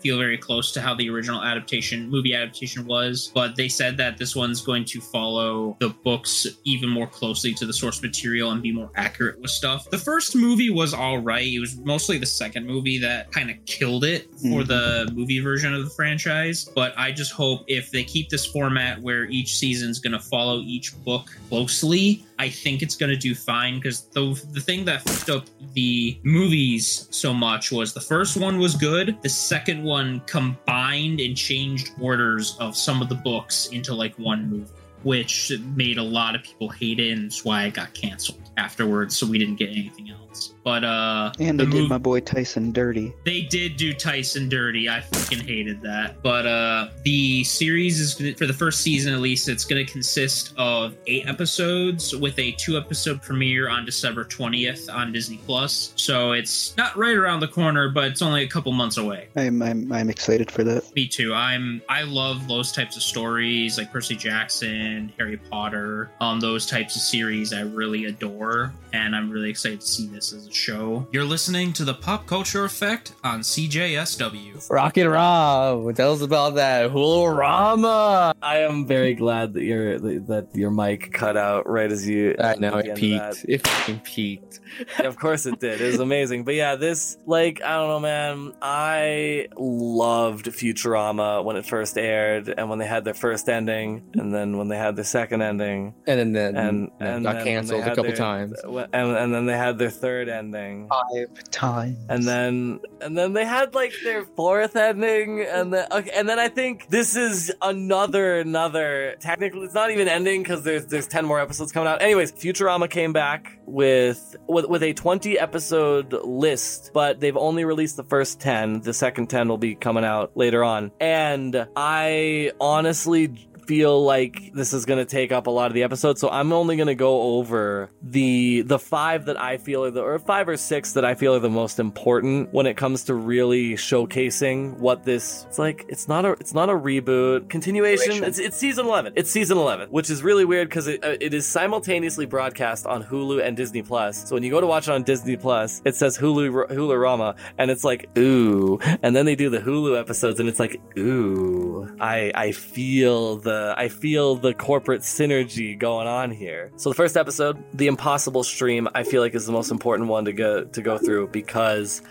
[0.00, 4.16] feel very close to how the original adaptation, movie adaptation was, but they said that
[4.18, 8.62] this one's going to follow the books even more closely to the source material and
[8.62, 9.88] be more accurate with stuff.
[9.90, 11.46] The first movie was all right.
[11.46, 14.66] It was mostly the second movie that kind of killed it for Mhm.
[14.68, 16.68] the movie version of the franchise.
[16.74, 20.60] But I just hope if they keep this format where each season's going to follow
[20.62, 25.02] each book closely, I think it's going to do fine because the the thing that
[25.02, 30.20] fucked up the movies so much was the first one was good, the second one
[30.20, 34.72] combined and changed orders of some of the books into like one movie
[35.02, 39.16] which made a lot of people hate it, and that's why it got canceled afterwards.
[39.16, 40.29] So we didn't get anything else.
[40.62, 43.12] But uh, And the they did mov- my boy Tyson dirty.
[43.24, 44.88] they did do Tyson dirty.
[44.88, 46.22] I fucking hated that.
[46.22, 49.90] But uh the series is gonna, for the first season at least it's going to
[49.90, 55.92] consist of 8 episodes with a 2 episode premiere on December 20th on Disney Plus.
[55.96, 59.28] So it's not right around the corner, but it's only a couple months away.
[59.36, 60.94] I'm I'm I'm excited for that.
[60.94, 61.32] Me too.
[61.34, 66.96] I'm I love those types of stories like Percy Jackson, Harry Potter, um those types
[66.96, 71.06] of series I really adore and I'm really excited to see this as a show.
[71.12, 74.68] You're listening to the Pop Culture Effect on CJSW.
[74.70, 78.34] Rockin' Rob, tell us about that Hulorama.
[78.42, 82.34] I am very glad that your that your mic cut out right as you.
[82.38, 83.46] I know it peaked.
[83.48, 84.60] It fucking peaked.
[84.98, 85.06] that.
[85.06, 85.80] of course it did.
[85.80, 86.44] It was amazing.
[86.44, 88.52] But yeah, this like I don't know, man.
[88.60, 94.34] I loved Futurama when it first aired, and when they had their first ending, and
[94.34, 97.44] then when they had their second ending, And then, then and and and got then
[97.44, 98.52] canceled a couple their- times.
[98.62, 100.88] and and then they had their third ending.
[100.88, 101.98] Five times.
[102.08, 106.38] and then and then they had like their fourth ending and then okay, and then
[106.38, 111.24] I think this is another another technically it's not even ending because there's there's 10
[111.24, 116.90] more episodes coming out anyways Futurama came back with with with a 20 episode list
[116.92, 120.62] but they've only released the first 10 the second 10 will be coming out later
[120.64, 125.74] on and I honestly feel like this is going to take up a lot of
[125.74, 129.84] the episode so i'm only going to go over the the five that i feel
[129.84, 132.76] are the or five or six that i feel are the most important when it
[132.76, 137.48] comes to really showcasing what this it's like it's not a it's not a reboot.
[137.48, 141.16] Continuation it's, it's season 11 it's season 11 which is really weird because it, uh,
[141.20, 144.28] it is simultaneously broadcast on hulu and disney plus.
[144.28, 147.36] So when you go to watch it on disney plus it says hulu hulu rama
[147.56, 148.80] and it's like ooh.
[149.00, 151.88] And then they do the hulu episodes and it's like ooh.
[152.00, 156.72] I i feel the I feel the corporate synergy going on here.
[156.76, 160.24] So the first episode, the Impossible Stream, I feel like is the most important one
[160.26, 162.02] to go to go through because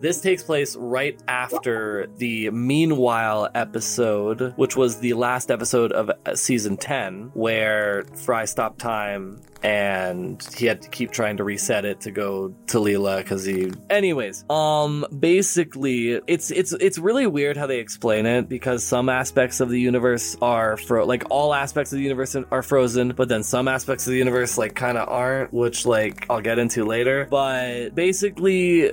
[0.00, 6.76] this takes place right after the Meanwhile episode, which was the last episode of season
[6.76, 12.12] 10, where Fry stopped time and he had to keep trying to reset it to
[12.12, 13.72] go to Leela because he.
[13.90, 19.58] Anyways, um, basically, it's it's it's really weird how they explain it because some aspects
[19.58, 23.42] of the universe are fro like all aspects of the universe are frozen, but then
[23.42, 27.26] some aspects of the universe like kind of aren't, which like I'll get into later.
[27.28, 28.92] But basically,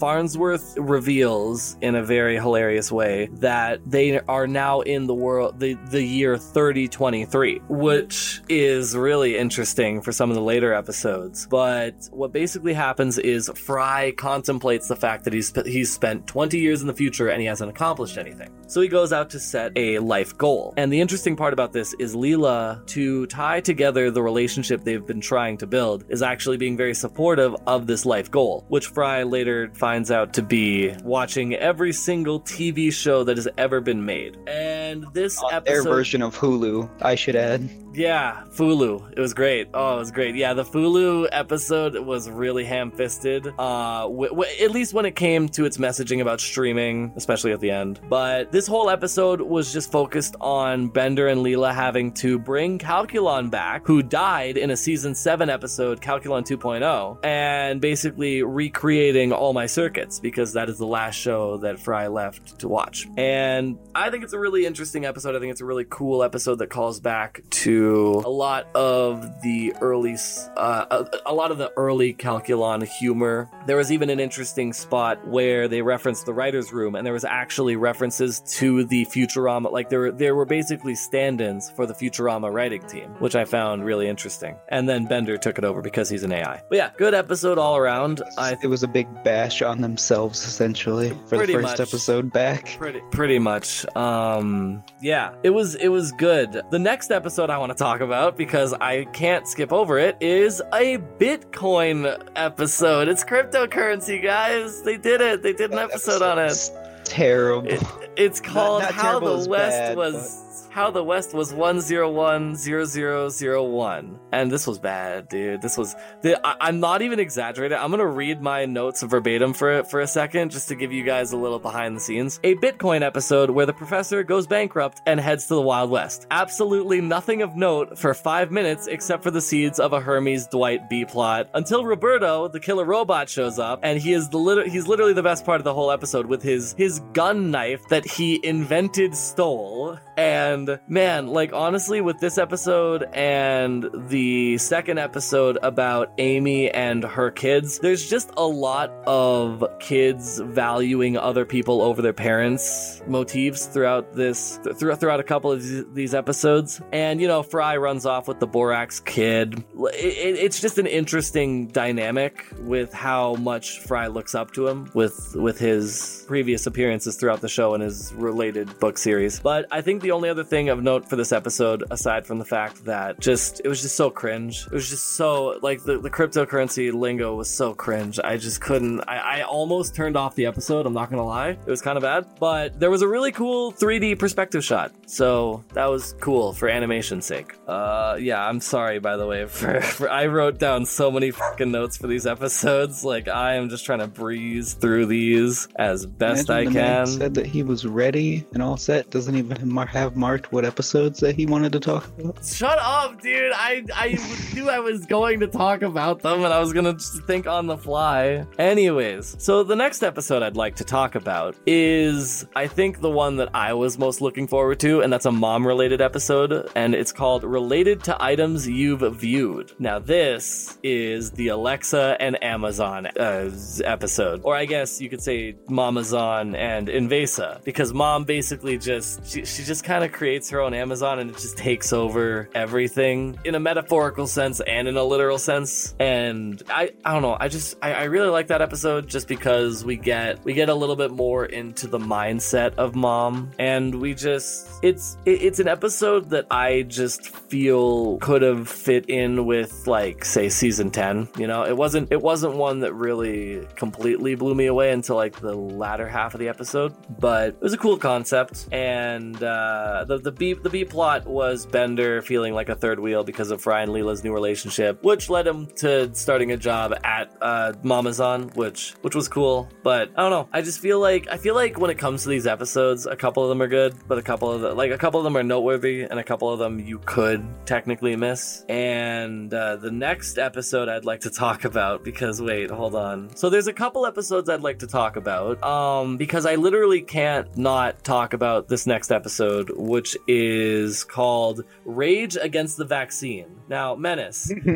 [0.00, 5.74] Farnsworth reveals in a very hilarious way that they are now in the world the
[5.92, 11.46] the year 3023, which is really interesting for some of the later episodes.
[11.50, 16.80] But what basically happens is Fry contemplates the fact that he's he's spent 20 years
[16.80, 18.48] in the future and he hasn't accomplished anything.
[18.68, 20.72] So he goes out to set a life goal.
[20.78, 25.20] And the interesting part about this is Leela to tie together the relationship they've been
[25.20, 29.70] trying to build is actually being very supportive of this life goal, which Fry later
[29.74, 34.38] finds out to be watching every single TV show that has ever been made.
[34.46, 37.68] And this episode their version of Hulu, I should add.
[37.94, 39.12] yeah, Hulu.
[39.16, 39.68] It was great.
[39.74, 40.34] Oh, it was great.
[40.34, 43.46] Yeah, the Fulu episode was really ham-fisted.
[43.58, 47.60] Uh, w- w- at least when it came to its messaging about streaming, especially at
[47.60, 48.00] the end.
[48.08, 53.50] But this whole episode was just focused on Bender and Leela having to bring Calculon
[53.50, 59.66] back, who died in a season seven episode, Calculon 2.0, and basically recreating all my
[59.66, 63.06] circuits because that is the last show that Fry left to watch.
[63.16, 65.34] And I think it's a really interesting episode.
[65.36, 69.72] I think it's a really cool episode that calls back to a lot of the
[69.80, 70.16] early,
[70.56, 73.48] uh, a, a lot of the early Calculon humor.
[73.66, 77.24] There was even an interesting spot where they referenced the writers' room, and there was
[77.24, 79.70] actually references to the Futurama.
[79.72, 83.84] Like there were there were basically stand-ins for the Futurama writing team, which I found
[83.84, 84.56] really interesting.
[84.68, 86.62] And then Bender took it over because he's an AI.
[86.68, 88.22] But yeah, good episode all around.
[88.36, 91.80] I it was a big bash on themselves, essentially, for the first much.
[91.80, 92.76] episode back.
[92.78, 93.84] Pretty pretty much.
[93.96, 96.60] Um yeah, it was it was good.
[96.70, 100.60] The next episode I want to talk about because I can't skip over it is
[100.74, 103.08] a Bitcoin episode.
[103.08, 104.82] It's cryptocurrency, guys.
[104.82, 105.42] They did it.
[105.42, 106.70] They did an episode on it.
[107.04, 107.68] Terrible.
[107.68, 107.82] It-
[108.16, 114.18] it's called not How terrible the West bad, was how the West was 1010001.
[114.30, 115.60] And this was bad, dude.
[115.60, 117.76] This was the, I, am not even exaggerating.
[117.76, 121.32] I'm gonna read my notes verbatim for for a second just to give you guys
[121.32, 122.38] a little behind the scenes.
[122.44, 126.28] A Bitcoin episode where the professor goes bankrupt and heads to the Wild West.
[126.30, 130.88] Absolutely nothing of note for five minutes except for the seeds of a Hermes Dwight
[130.88, 134.86] B plot until Roberto, the killer robot, shows up and he is the lit- he's
[134.86, 138.38] literally the best part of the whole episode with his his gun knife that he
[138.44, 139.98] invented stole.
[140.18, 147.30] And man, like honestly, with this episode and the second episode about Amy and her
[147.30, 154.12] kids, there's just a lot of kids valuing other people over their parents motifs throughout
[154.12, 156.82] this throughout throughout a couple of these episodes.
[156.92, 159.64] And you know, Fry runs off with the Borax kid.
[159.94, 165.36] It, it's just an interesting dynamic with how much Fry looks up to him with
[165.36, 169.38] with his previous appearances throughout the show and his related book series.
[169.38, 172.44] But I think the only other thing of note for this episode, aside from the
[172.44, 176.10] fact that just it was just so cringe, it was just so like the, the
[176.10, 178.18] cryptocurrency lingo was so cringe.
[178.22, 179.00] I just couldn't.
[179.08, 180.86] I, I almost turned off the episode.
[180.86, 182.26] I'm not gonna lie, it was kind of bad.
[182.38, 187.26] But there was a really cool 3D perspective shot, so that was cool for animation's
[187.26, 187.54] sake.
[187.66, 191.70] Uh, yeah, I'm sorry by the way for, for I wrote down so many fucking
[191.70, 193.04] notes for these episodes.
[193.04, 197.06] Like I am just trying to breeze through these as best Imagine I the can.
[197.06, 199.10] said that he was ready and all set.
[199.10, 202.44] Doesn't even mar- have marked what episodes that he wanted to talk about.
[202.44, 203.52] Shut up, dude.
[203.54, 204.18] I I
[204.54, 206.96] knew I was going to talk about them and I was gonna
[207.26, 208.46] think on the fly.
[208.58, 213.36] Anyways, so the next episode I'd like to talk about is I think the one
[213.36, 217.12] that I was most looking forward to, and that's a mom related episode, and it's
[217.12, 219.72] called Related to Items You've Viewed.
[219.78, 223.50] Now, this is the Alexa and Amazon uh,
[223.84, 229.44] episode, or I guess you could say Mamazon and Invasa, because mom basically just she,
[229.44, 233.54] she just kind of creates her own Amazon and it just takes over everything in
[233.54, 235.94] a metaphorical sense and in a literal sense.
[235.98, 239.86] And I I don't know, I just I, I really like that episode just because
[239.86, 243.50] we get we get a little bit more into the mindset of mom.
[243.58, 249.08] And we just it's it, it's an episode that I just feel could have fit
[249.08, 251.64] in with like say season 10 you know?
[251.64, 256.06] It wasn't it wasn't one that really completely blew me away until like the latter
[256.06, 258.68] half of the episode but it was a cool concept.
[258.70, 259.67] And uh
[260.04, 263.60] the the B the B plot was Bender feeling like a third wheel because of
[263.60, 268.54] Fry and Leela's new relationship which led him to starting a job at uh Mamazon
[268.56, 270.48] which which was cool but I don't know.
[270.52, 273.42] I just feel like I feel like when it comes to these episodes a couple
[273.42, 275.42] of them are good but a couple of the, like a couple of them are
[275.42, 278.64] noteworthy and a couple of them you could technically miss.
[278.68, 283.34] And uh, the next episode I'd like to talk about because wait hold on.
[283.36, 287.56] So there's a couple episodes I'd like to talk about um because I literally can't
[287.56, 294.50] not talk about this next episode which is called Rage Against the Vaccine now Menace
[294.50, 294.62] if,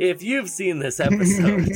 [0.00, 1.68] if you've seen this episode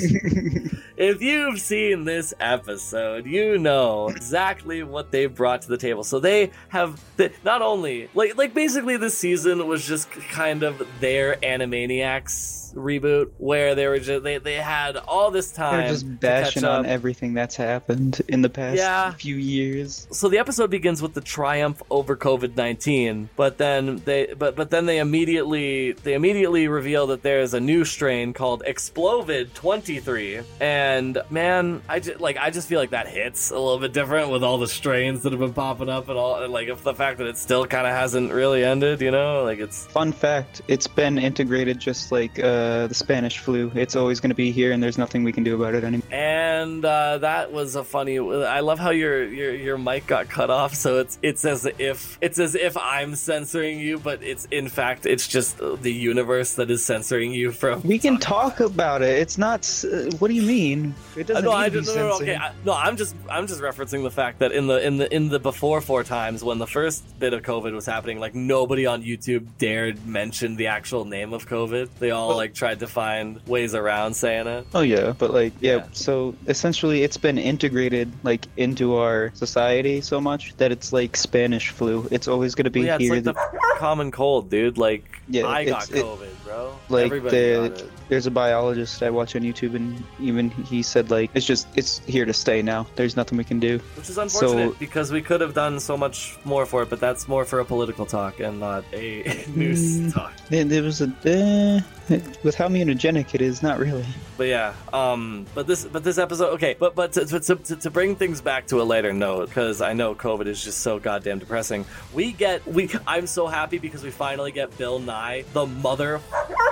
[0.96, 6.04] if you've seen this episode, you know exactly what they've brought to the table.
[6.04, 10.86] So they have the, not only like like basically this season was just kind of
[11.00, 16.20] their Animaniacs reboot where they were just they, they had all this time They're just
[16.20, 19.12] bashing on everything that's happened in the past Yeah.
[19.12, 20.06] few years.
[20.10, 24.70] so the episode begins with the triumph over COVID nineteen, but then they but but
[24.70, 30.40] then they immediately they immediately reveal that there's a new strain called Explovid twenty three,
[30.60, 34.30] and man, I just like I just feel like that hits a little bit different
[34.30, 36.94] with all the strains that have been popping up and all and like if the
[36.94, 40.62] fact that it still kind of hasn't really ended, you know, like it's Fun fact:
[40.68, 42.42] it's been integrated just like uh,
[42.88, 43.70] the Spanish flu.
[43.74, 46.06] It's always going to be here, and there's nothing we can do about it anymore.
[46.10, 48.18] and uh, that was a funny.
[48.18, 52.18] I love how your your your mic got cut off, so it's it's as if
[52.20, 56.70] it's as if I'm censoring you, but it's in fact it's just the universe that
[56.70, 57.82] is censoring you from.
[57.82, 59.18] We can talk about it.
[59.18, 59.60] It's not.
[59.84, 60.94] Uh, what do you mean?
[61.16, 62.72] It Uh, doesn't no, I just, no, no, no, okay, I, no.
[62.72, 65.80] I'm just, I'm just referencing the fact that in the, in the, in the before
[65.80, 70.06] four times when the first bit of COVID was happening, like nobody on YouTube dared
[70.06, 71.88] mention the actual name of COVID.
[71.98, 74.66] They all like tried to find ways around saying it.
[74.74, 75.84] Oh yeah, but like yeah, Yeah.
[75.92, 81.70] so essentially it's been integrated like into our society so much that it's like Spanish
[81.70, 82.07] flu.
[82.11, 83.14] It's always going to be Well, yeah, it's here.
[83.14, 83.34] like the
[83.78, 84.78] common cold, dude.
[84.78, 86.76] Like Yeah, I got it's- it- COVID, bro.
[86.88, 91.46] Like the there's a biologist I watch on YouTube, and even he said like it's
[91.46, 92.86] just it's here to stay now.
[92.96, 93.80] There's nothing we can do.
[93.96, 97.00] Which is unfortunate So- because we could have done so much more for it, but
[97.00, 100.12] that's more for a political talk and not a news Mm.
[100.14, 100.32] talk.
[100.50, 104.05] There, was a eh, with how mutagenic it is, not really.
[104.36, 107.90] But yeah, um, but this, but this episode, okay, but but to, to, to, to
[107.90, 111.38] bring things back to a lighter note, because I know COVID is just so goddamn
[111.38, 111.84] depressing.
[112.12, 116.20] We get we, I'm so happy because we finally get Bill Nye, the mother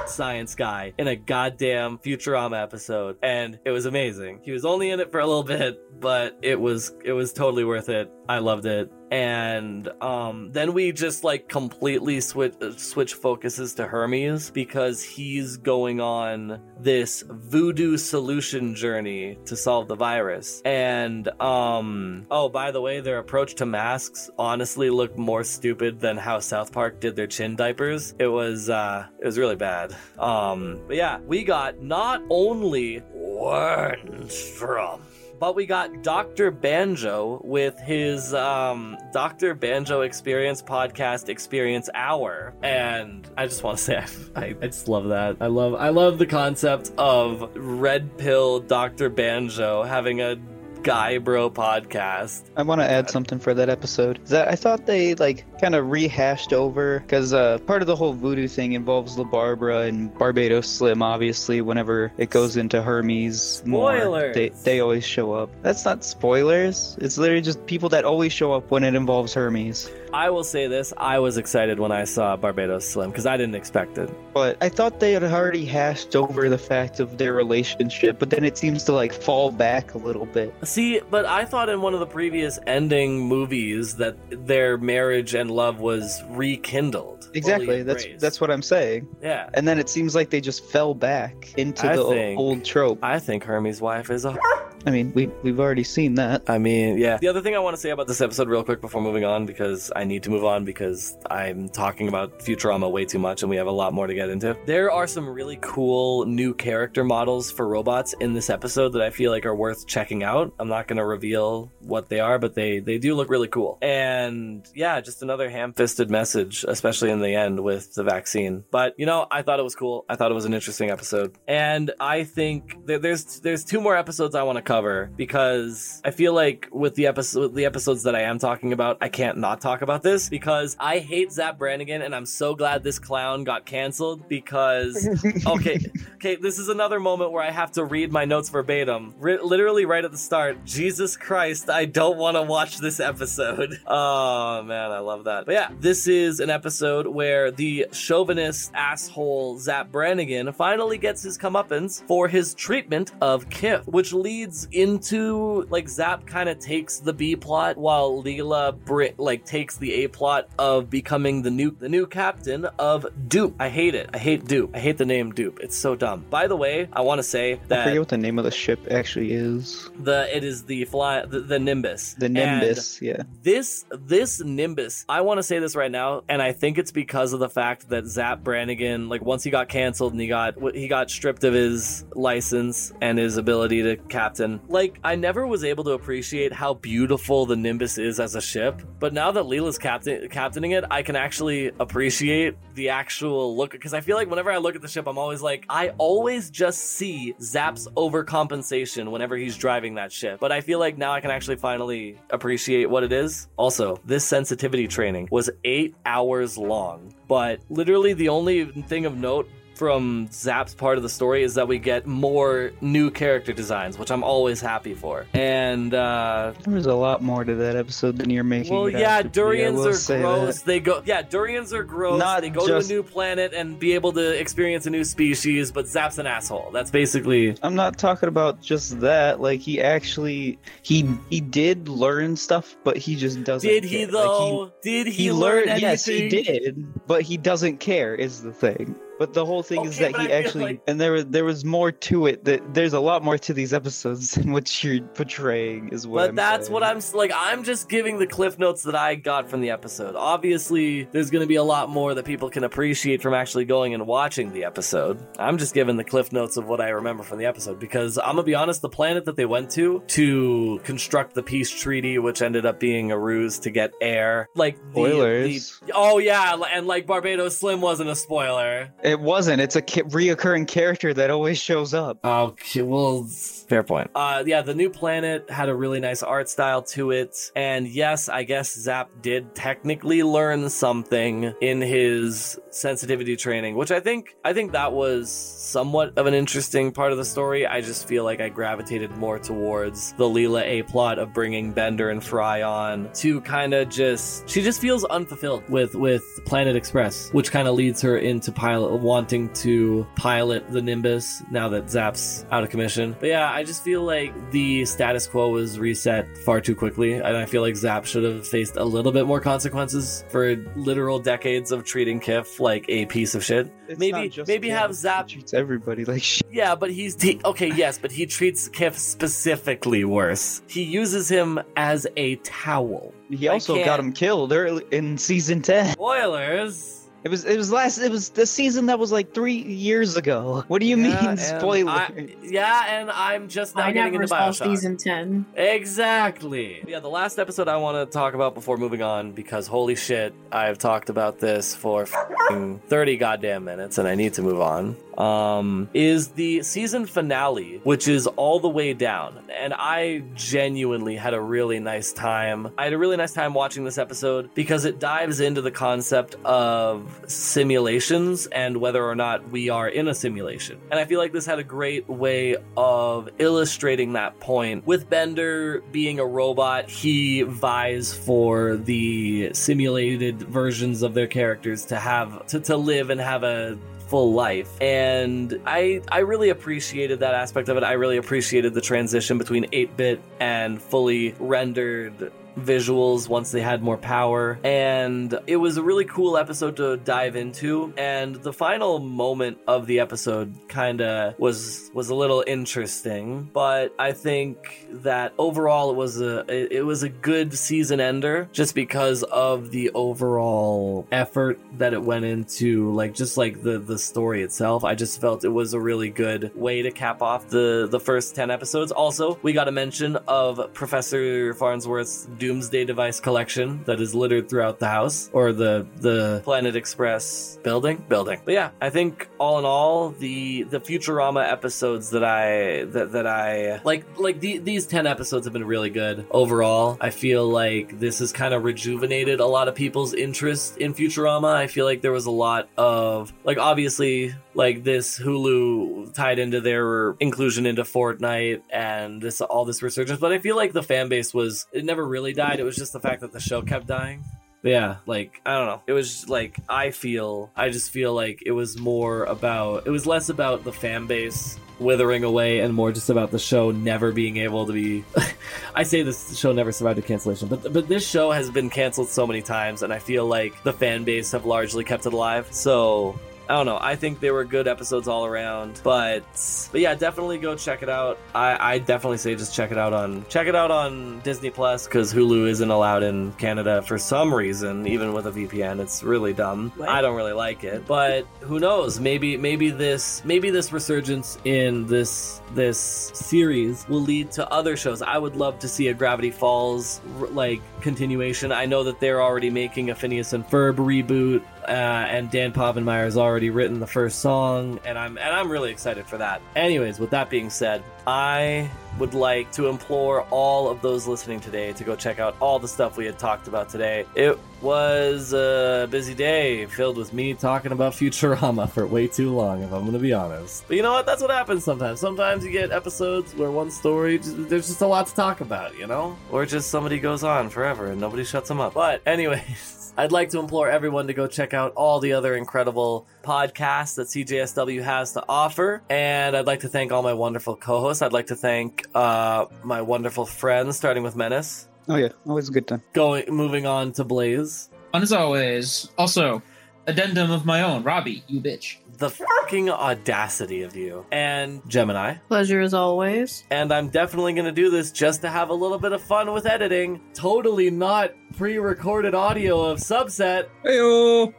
[0.09, 4.41] science guy, in a goddamn Futurama episode, and it was amazing.
[4.43, 7.65] He was only in it for a little bit, but it was it was totally
[7.65, 8.11] worth it.
[8.29, 8.91] I loved it.
[9.11, 16.01] And um, then we just like completely switch switch focuses to Hermes because he's going
[16.01, 20.63] on this voodoo solution journey to solve the virus.
[20.65, 26.17] And um, oh, by the way, their approach to masks honestly looked more stupid than
[26.17, 28.15] how South Park did their chin diapers.
[28.19, 29.95] It was uh, it was really bad.
[30.19, 35.01] Um, but yeah, we got not only Wernstrom
[35.43, 36.53] but we got Dr.
[36.53, 39.57] Banjo with his um, Dr.
[39.57, 44.07] Banjo Experience podcast Experience Hour, and I just want to say I,
[44.41, 45.39] I, I just love that.
[45.41, 49.09] I love I love the concept of Red Pill Dr.
[49.09, 50.37] Banjo having a
[50.83, 52.43] guy bro podcast.
[52.57, 54.21] I want to add something for that episode.
[54.25, 57.97] Is That I thought they like kind of rehashed over because uh, part of the
[57.97, 61.03] whole voodoo thing involves La Barbara and Barbados Slim.
[61.03, 64.35] Obviously, whenever it goes into Hermes, more, Spoilers.
[64.35, 65.51] they they always show up.
[65.63, 66.97] That's not spoilers.
[67.01, 69.91] It's literally just people that always show up when it involves Hermes.
[70.13, 73.55] I will say this: I was excited when I saw Barbados Slim because I didn't
[73.55, 74.11] expect it.
[74.35, 78.45] But I thought they had already hashed over the fact of their relationship, but then
[78.45, 80.55] it seems to like fall back a little bit.
[80.65, 85.51] See, but I thought in one of the previous ending movies that their marriage and
[85.51, 87.29] love was rekindled.
[87.35, 87.83] Exactly.
[87.83, 89.09] That's that's what I'm saying.
[89.23, 89.49] Yeah.
[89.55, 92.99] And then it seems like they just fell back into I the think- old trope.
[93.03, 94.37] I think Hermes' wife is a.
[94.87, 96.49] I mean, we we've already seen that.
[96.49, 97.19] I mean, yeah.
[97.19, 99.47] The other thing I want to say about this episode, real quick, before moving on,
[99.47, 103.51] because I need to move on because I'm talking about Futurama way too much and
[103.51, 104.57] we have a lot more to get into.
[104.67, 109.11] There are some really cool new character models for robots in this episode that I
[109.11, 110.53] feel like are worth checking out.
[110.59, 113.79] I'm not going to reveal what they are, but they they do look really cool.
[113.83, 118.65] And yeah, just another ham-fisted message, especially in the end with the vaccine.
[118.71, 120.05] But you know, I thought it was cool.
[120.09, 124.35] I thought it was an interesting episode, and I think there's there's two more episodes
[124.35, 128.23] I want to cover because I feel like with the episode the episodes that I
[128.23, 132.15] am talking about, I can't not talk about this because I hate Zapp Brannigan, and
[132.15, 135.07] I'm so glad this clown got canceled because
[135.47, 135.79] okay,
[136.15, 139.15] okay, this is another moment where I have to read my notes verbatim.
[139.19, 143.79] Ri literally right at the start, Jesus Christ, I don't want to watch this episode.
[143.95, 145.45] Oh man, I love that.
[145.45, 151.37] But yeah, this is an episode where the chauvinist asshole Zapp Brannigan finally gets his
[151.37, 157.13] comeuppance for his treatment of Kif, which leads into like Zapp kind of takes the
[157.13, 161.89] B plot while Leela Brit like takes the A plot of becoming the new the
[161.89, 163.55] new captain of DOOP.
[163.59, 164.11] I hate it.
[164.13, 164.75] I hate DOOP.
[164.75, 165.61] I hate the name DOOP.
[165.61, 166.25] It's so dumb.
[166.31, 168.51] By the way, I want to say I that forget what the name of the
[168.51, 169.89] ship actually is.
[169.99, 172.15] the it is the fly the, the Nimbus.
[172.15, 173.23] The And Nimbus, yeah.
[173.43, 177.33] this this Nimbus, I want to say this right now, and I think it's because
[177.33, 180.89] of the fact that Zapp Brannigan, like once he got canceled and he got he
[180.89, 184.52] got stripped of his license and his ability to captain.
[184.69, 188.83] Like I never was able to appreciate how beautiful the Nimbus is as a ship,
[188.99, 193.95] but now that Leela's captain captaining it, I can actually appreciate the actual look because
[193.95, 196.81] I feel like whenever I look at the ship, I'm always like, I always just
[196.81, 200.41] see Zapp's overcompensation whenever he's driving that ship.
[200.41, 203.49] But I feel like now I can actually finally appreciate what it is.
[203.57, 209.49] Also, this sensitivity training was eight hours long, but literally the only thing of note
[209.75, 214.11] from Zapp's part of the story is that we get more new character designs, which
[214.11, 215.27] I'm always happy for.
[215.35, 218.75] And uh There was a lot more to that episode than you're making.
[218.75, 220.59] well, it yeah, out to be, durians are gross.
[220.59, 220.65] that.
[220.67, 222.19] They go, yeah, durians are gross.
[222.19, 225.05] Not they go just- to a new planet and be able to experience a new
[225.05, 226.71] species, but Zapp's an asshole.
[226.73, 229.41] That's basically I'm not talking about just that.
[229.41, 233.69] Like he actually he he did learn stuff, but he just doesn't.
[233.69, 234.07] Did he care.
[234.07, 234.73] Like, though?
[234.83, 235.81] did he, he, learn learned.
[235.81, 238.15] Yes, he did, but he doesn't care.
[238.15, 238.95] Is the thing.
[239.23, 241.65] But the whole thing is that he I actually like- and there was there was
[241.65, 242.45] more to it.
[242.45, 245.91] That there's a lot more to these episodes than what you're portraying.
[245.91, 246.19] Is what.
[246.23, 246.73] But I'm that's saying.
[246.75, 247.31] what I'm like.
[247.33, 250.17] I'm just giving the cliff notes that I got from the episode.
[250.17, 253.95] Obviously, there's going to be a lot more that people can appreciate from actually going
[253.95, 255.25] and watching the episode.
[255.39, 258.25] I'm just giving the cliff notes of what I remember from the episode because I'm
[258.35, 258.83] gonna be honest.
[258.83, 263.13] The planet that they went to to construct the peace treaty, which ended up being
[263.13, 265.81] a ruse to get air, like the, Spoilers.
[265.87, 268.91] the- oh yeah, and like Barbados Slim wasn't a spoiler.
[269.13, 269.61] It wasn't.
[269.61, 272.17] It's a reoccurring character that always shows up.
[272.25, 273.29] Okay, well,
[273.69, 274.11] fair point.
[274.15, 278.29] Uh, yeah, the new planet had a really nice art style to it, and yes,
[278.29, 284.53] I guess Zapp did technically learn something in his sensitivity training, which I think I
[284.53, 287.67] think that was somewhat of an interesting part of the story.
[287.67, 292.11] I just feel like I gravitated more towards the Leela A plot of bringing Bender
[292.11, 297.31] and Fry on to kind of just she just feels unfulfilled with with Planet Express,
[297.31, 302.45] which kind of leads her into pilot wanting to pilot the Nimbus now that Zapp's
[302.51, 303.17] out of commission.
[303.19, 307.37] But yeah, I just feel like the status quo was reset far too quickly, and
[307.37, 311.73] I feel like Zapp should have faced a little bit more consequences for literal decades
[311.73, 313.73] of treating Kif like a piece of shit.
[313.89, 314.77] It's maybe maybe him.
[314.77, 316.47] have Zapp He treats everybody like shit.
[316.51, 317.73] yeah, but he's he, okay.
[317.75, 320.63] Yes, but he treats Kif specifically worse.
[320.69, 323.13] He uses him as a towel.
[323.31, 325.93] He also got him killed early in season ten.
[325.93, 327.02] Spoilers.
[327.25, 330.65] It was it was last it was the season that was like three years ago.
[330.69, 331.91] What do you Yeah, mean spoiler?
[331.91, 334.65] I- yeah, and I'm just now I getting never into saw Bioshock.
[334.65, 335.47] season 10.
[335.57, 336.83] Exactly.
[336.87, 340.35] Yeah, the last episode I want to talk about before moving on, because holy shit,
[340.51, 344.97] I've talked about this for f***ing 30 goddamn minutes and I need to move on.
[345.19, 349.39] Um, is the season finale, which is all the way down.
[349.51, 352.73] And I genuinely had a really nice time.
[352.79, 356.37] I had a really nice time watching this episode because it dives into the concept
[356.45, 360.81] of simulations and whether or not we are in a simulation.
[360.91, 364.87] And I feel like this had a great way of illustrating that point.
[364.87, 371.97] With Bender being a robot, he vies for the simulated versions of their characters to
[371.97, 373.79] have to, to live and have a
[374.13, 374.69] full life.
[374.83, 377.83] And i i really appreciated that aspect of it.
[377.83, 383.99] I really appreciated the transition between 8-bit and fully rendered visuals once they had more
[383.99, 384.59] power.
[384.65, 387.93] And it was a really cool episode to dive into.
[387.97, 393.51] And the final moment of the episode kind of was was a little interesting.
[393.53, 398.75] But i think that overall it was a it, was a good season ender just
[398.75, 404.43] because of the overall effort that it went into like just like the the story
[404.43, 404.85] itself.
[404.85, 408.35] I just felt it was a really good way to cap off the the first
[408.35, 408.93] 10 episodes.
[408.93, 414.81] Also we got a mention of professor farnsworth's doomsday device collection that is littered throughout
[414.81, 418.05] the house or the the planet express building?
[418.09, 418.41] Building.
[418.45, 423.27] But yeah i think all in all the the futurama episodes that i that, that
[423.27, 426.97] i like like the, these 10 episodes have been really good overall.
[427.01, 431.55] I feel like this has kind of rejuvenated a lot of people's interest in futurama.
[431.55, 436.61] I feel like there was a lot of like obviously like this hulu tied into
[436.61, 441.09] their inclusion into fortnite and this all this resurgence but i feel like the fan
[441.09, 443.87] base was it never really died it was just the fact that the show kept
[443.87, 444.25] dying
[444.63, 445.83] but yeah, like I don't know.
[445.89, 450.07] It was like I feel I just feel like it was more about it was
[450.07, 454.37] less about the fan base withering away and more just about the show never being
[454.37, 455.05] able to be
[455.75, 459.09] I say this show never survived a cancellation, but but this show has been canceled
[459.09, 462.47] so many times and I feel like the fan base have largely kept it alive.
[462.53, 463.19] So
[463.49, 463.79] I don't know.
[463.81, 466.23] I think they were good episodes all around, but
[466.71, 468.19] but yeah, definitely go check it out.
[468.35, 471.87] I, I definitely say just check it out on check it out on Disney Plus
[471.87, 475.81] because Hulu isn't allowed in Canada for some reason, even with a VPN.
[475.81, 476.73] It's really dumb.
[476.77, 476.89] What?
[476.89, 479.01] I don't really like it, but who knows?
[479.01, 485.03] Maybe maybe this maybe this resurgence in this this series will lead to other shows.
[485.03, 488.53] I would love to see a Gravity Falls like continuation.
[488.53, 493.05] I know that they're already making a Phineas and Ferb reboot uh, and Dan Povenmire
[493.05, 496.43] has already written the first song, and I'm and I'm really excited for that.
[496.57, 501.73] Anyways, with that being said, I would like to implore all of those listening today
[501.73, 504.05] to go check out all the stuff we had talked about today.
[504.15, 509.63] It was a busy day filled with me talking about Futurama for way too long,
[509.63, 510.65] if I'm going to be honest.
[510.69, 511.07] But you know what?
[511.07, 512.01] That's what happens sometimes.
[512.01, 515.87] Sometimes you get episodes where one story, there's just a lot to talk about, you
[515.87, 516.17] know?
[516.31, 518.75] Or just somebody goes on forever and nobody shuts them up.
[518.75, 519.79] But, anyways.
[519.97, 524.07] I'd like to implore everyone to go check out all the other incredible podcasts that
[524.09, 525.83] CJSW has to offer.
[525.91, 528.01] And I'd like to thank all my wonderful co hosts.
[528.03, 532.53] I'd like to thank uh, my wonderful friends, starting with Menace, Oh yeah, always a
[532.53, 532.83] good time.
[532.93, 534.71] going moving on to Blaze.
[534.93, 535.91] Fun as always.
[535.99, 536.43] Also,
[536.87, 537.83] addendum of my own.
[537.83, 538.77] Robbie, you bitch.
[539.03, 541.05] The fucking audacity of you.
[541.11, 542.15] And Gemini.
[542.29, 543.43] Pleasure as always.
[543.51, 546.33] And I'm definitely going to do this just to have a little bit of fun
[546.33, 547.01] with editing.
[547.13, 550.47] Totally not pre recorded audio of Subset.
[550.65, 551.35] Heyo.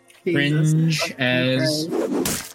[0.24, 1.88] Cringe as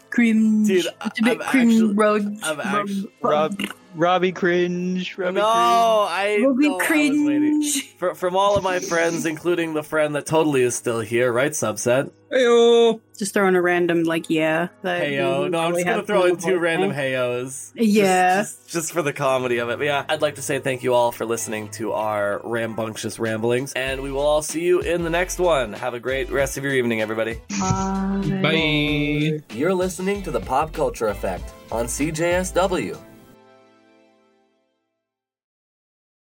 [0.10, 0.66] cream.
[0.66, 2.36] Dude, a I- bit I've cream actually- rug.
[2.44, 3.62] I've rug- actually- Rob,
[3.96, 5.18] Robbie cringe.
[5.18, 7.94] Robbie no, I Ruby no, I cringe.
[7.96, 11.52] For, from all of my friends, including the friend that totally is still here, right?
[11.52, 12.12] Subset.
[12.32, 13.00] Heyo.
[13.18, 14.68] Just throwing a random like yeah.
[14.84, 15.50] Heyo.
[15.50, 17.14] No, I'm just gonna throw from in two random thing.
[17.14, 17.72] heyos.
[17.76, 18.42] Yeah.
[18.42, 19.78] Just, just, just for the comedy of it.
[19.78, 23.72] But yeah, I'd like to say thank you all for listening to our rambunctious ramblings,
[23.74, 25.72] and we will all see you in the next one.
[25.74, 27.40] Have a great rest of your evening, everybody.
[27.60, 29.42] Bye.
[29.52, 33.15] You're listening to the Pop Culture Effect on CJSW.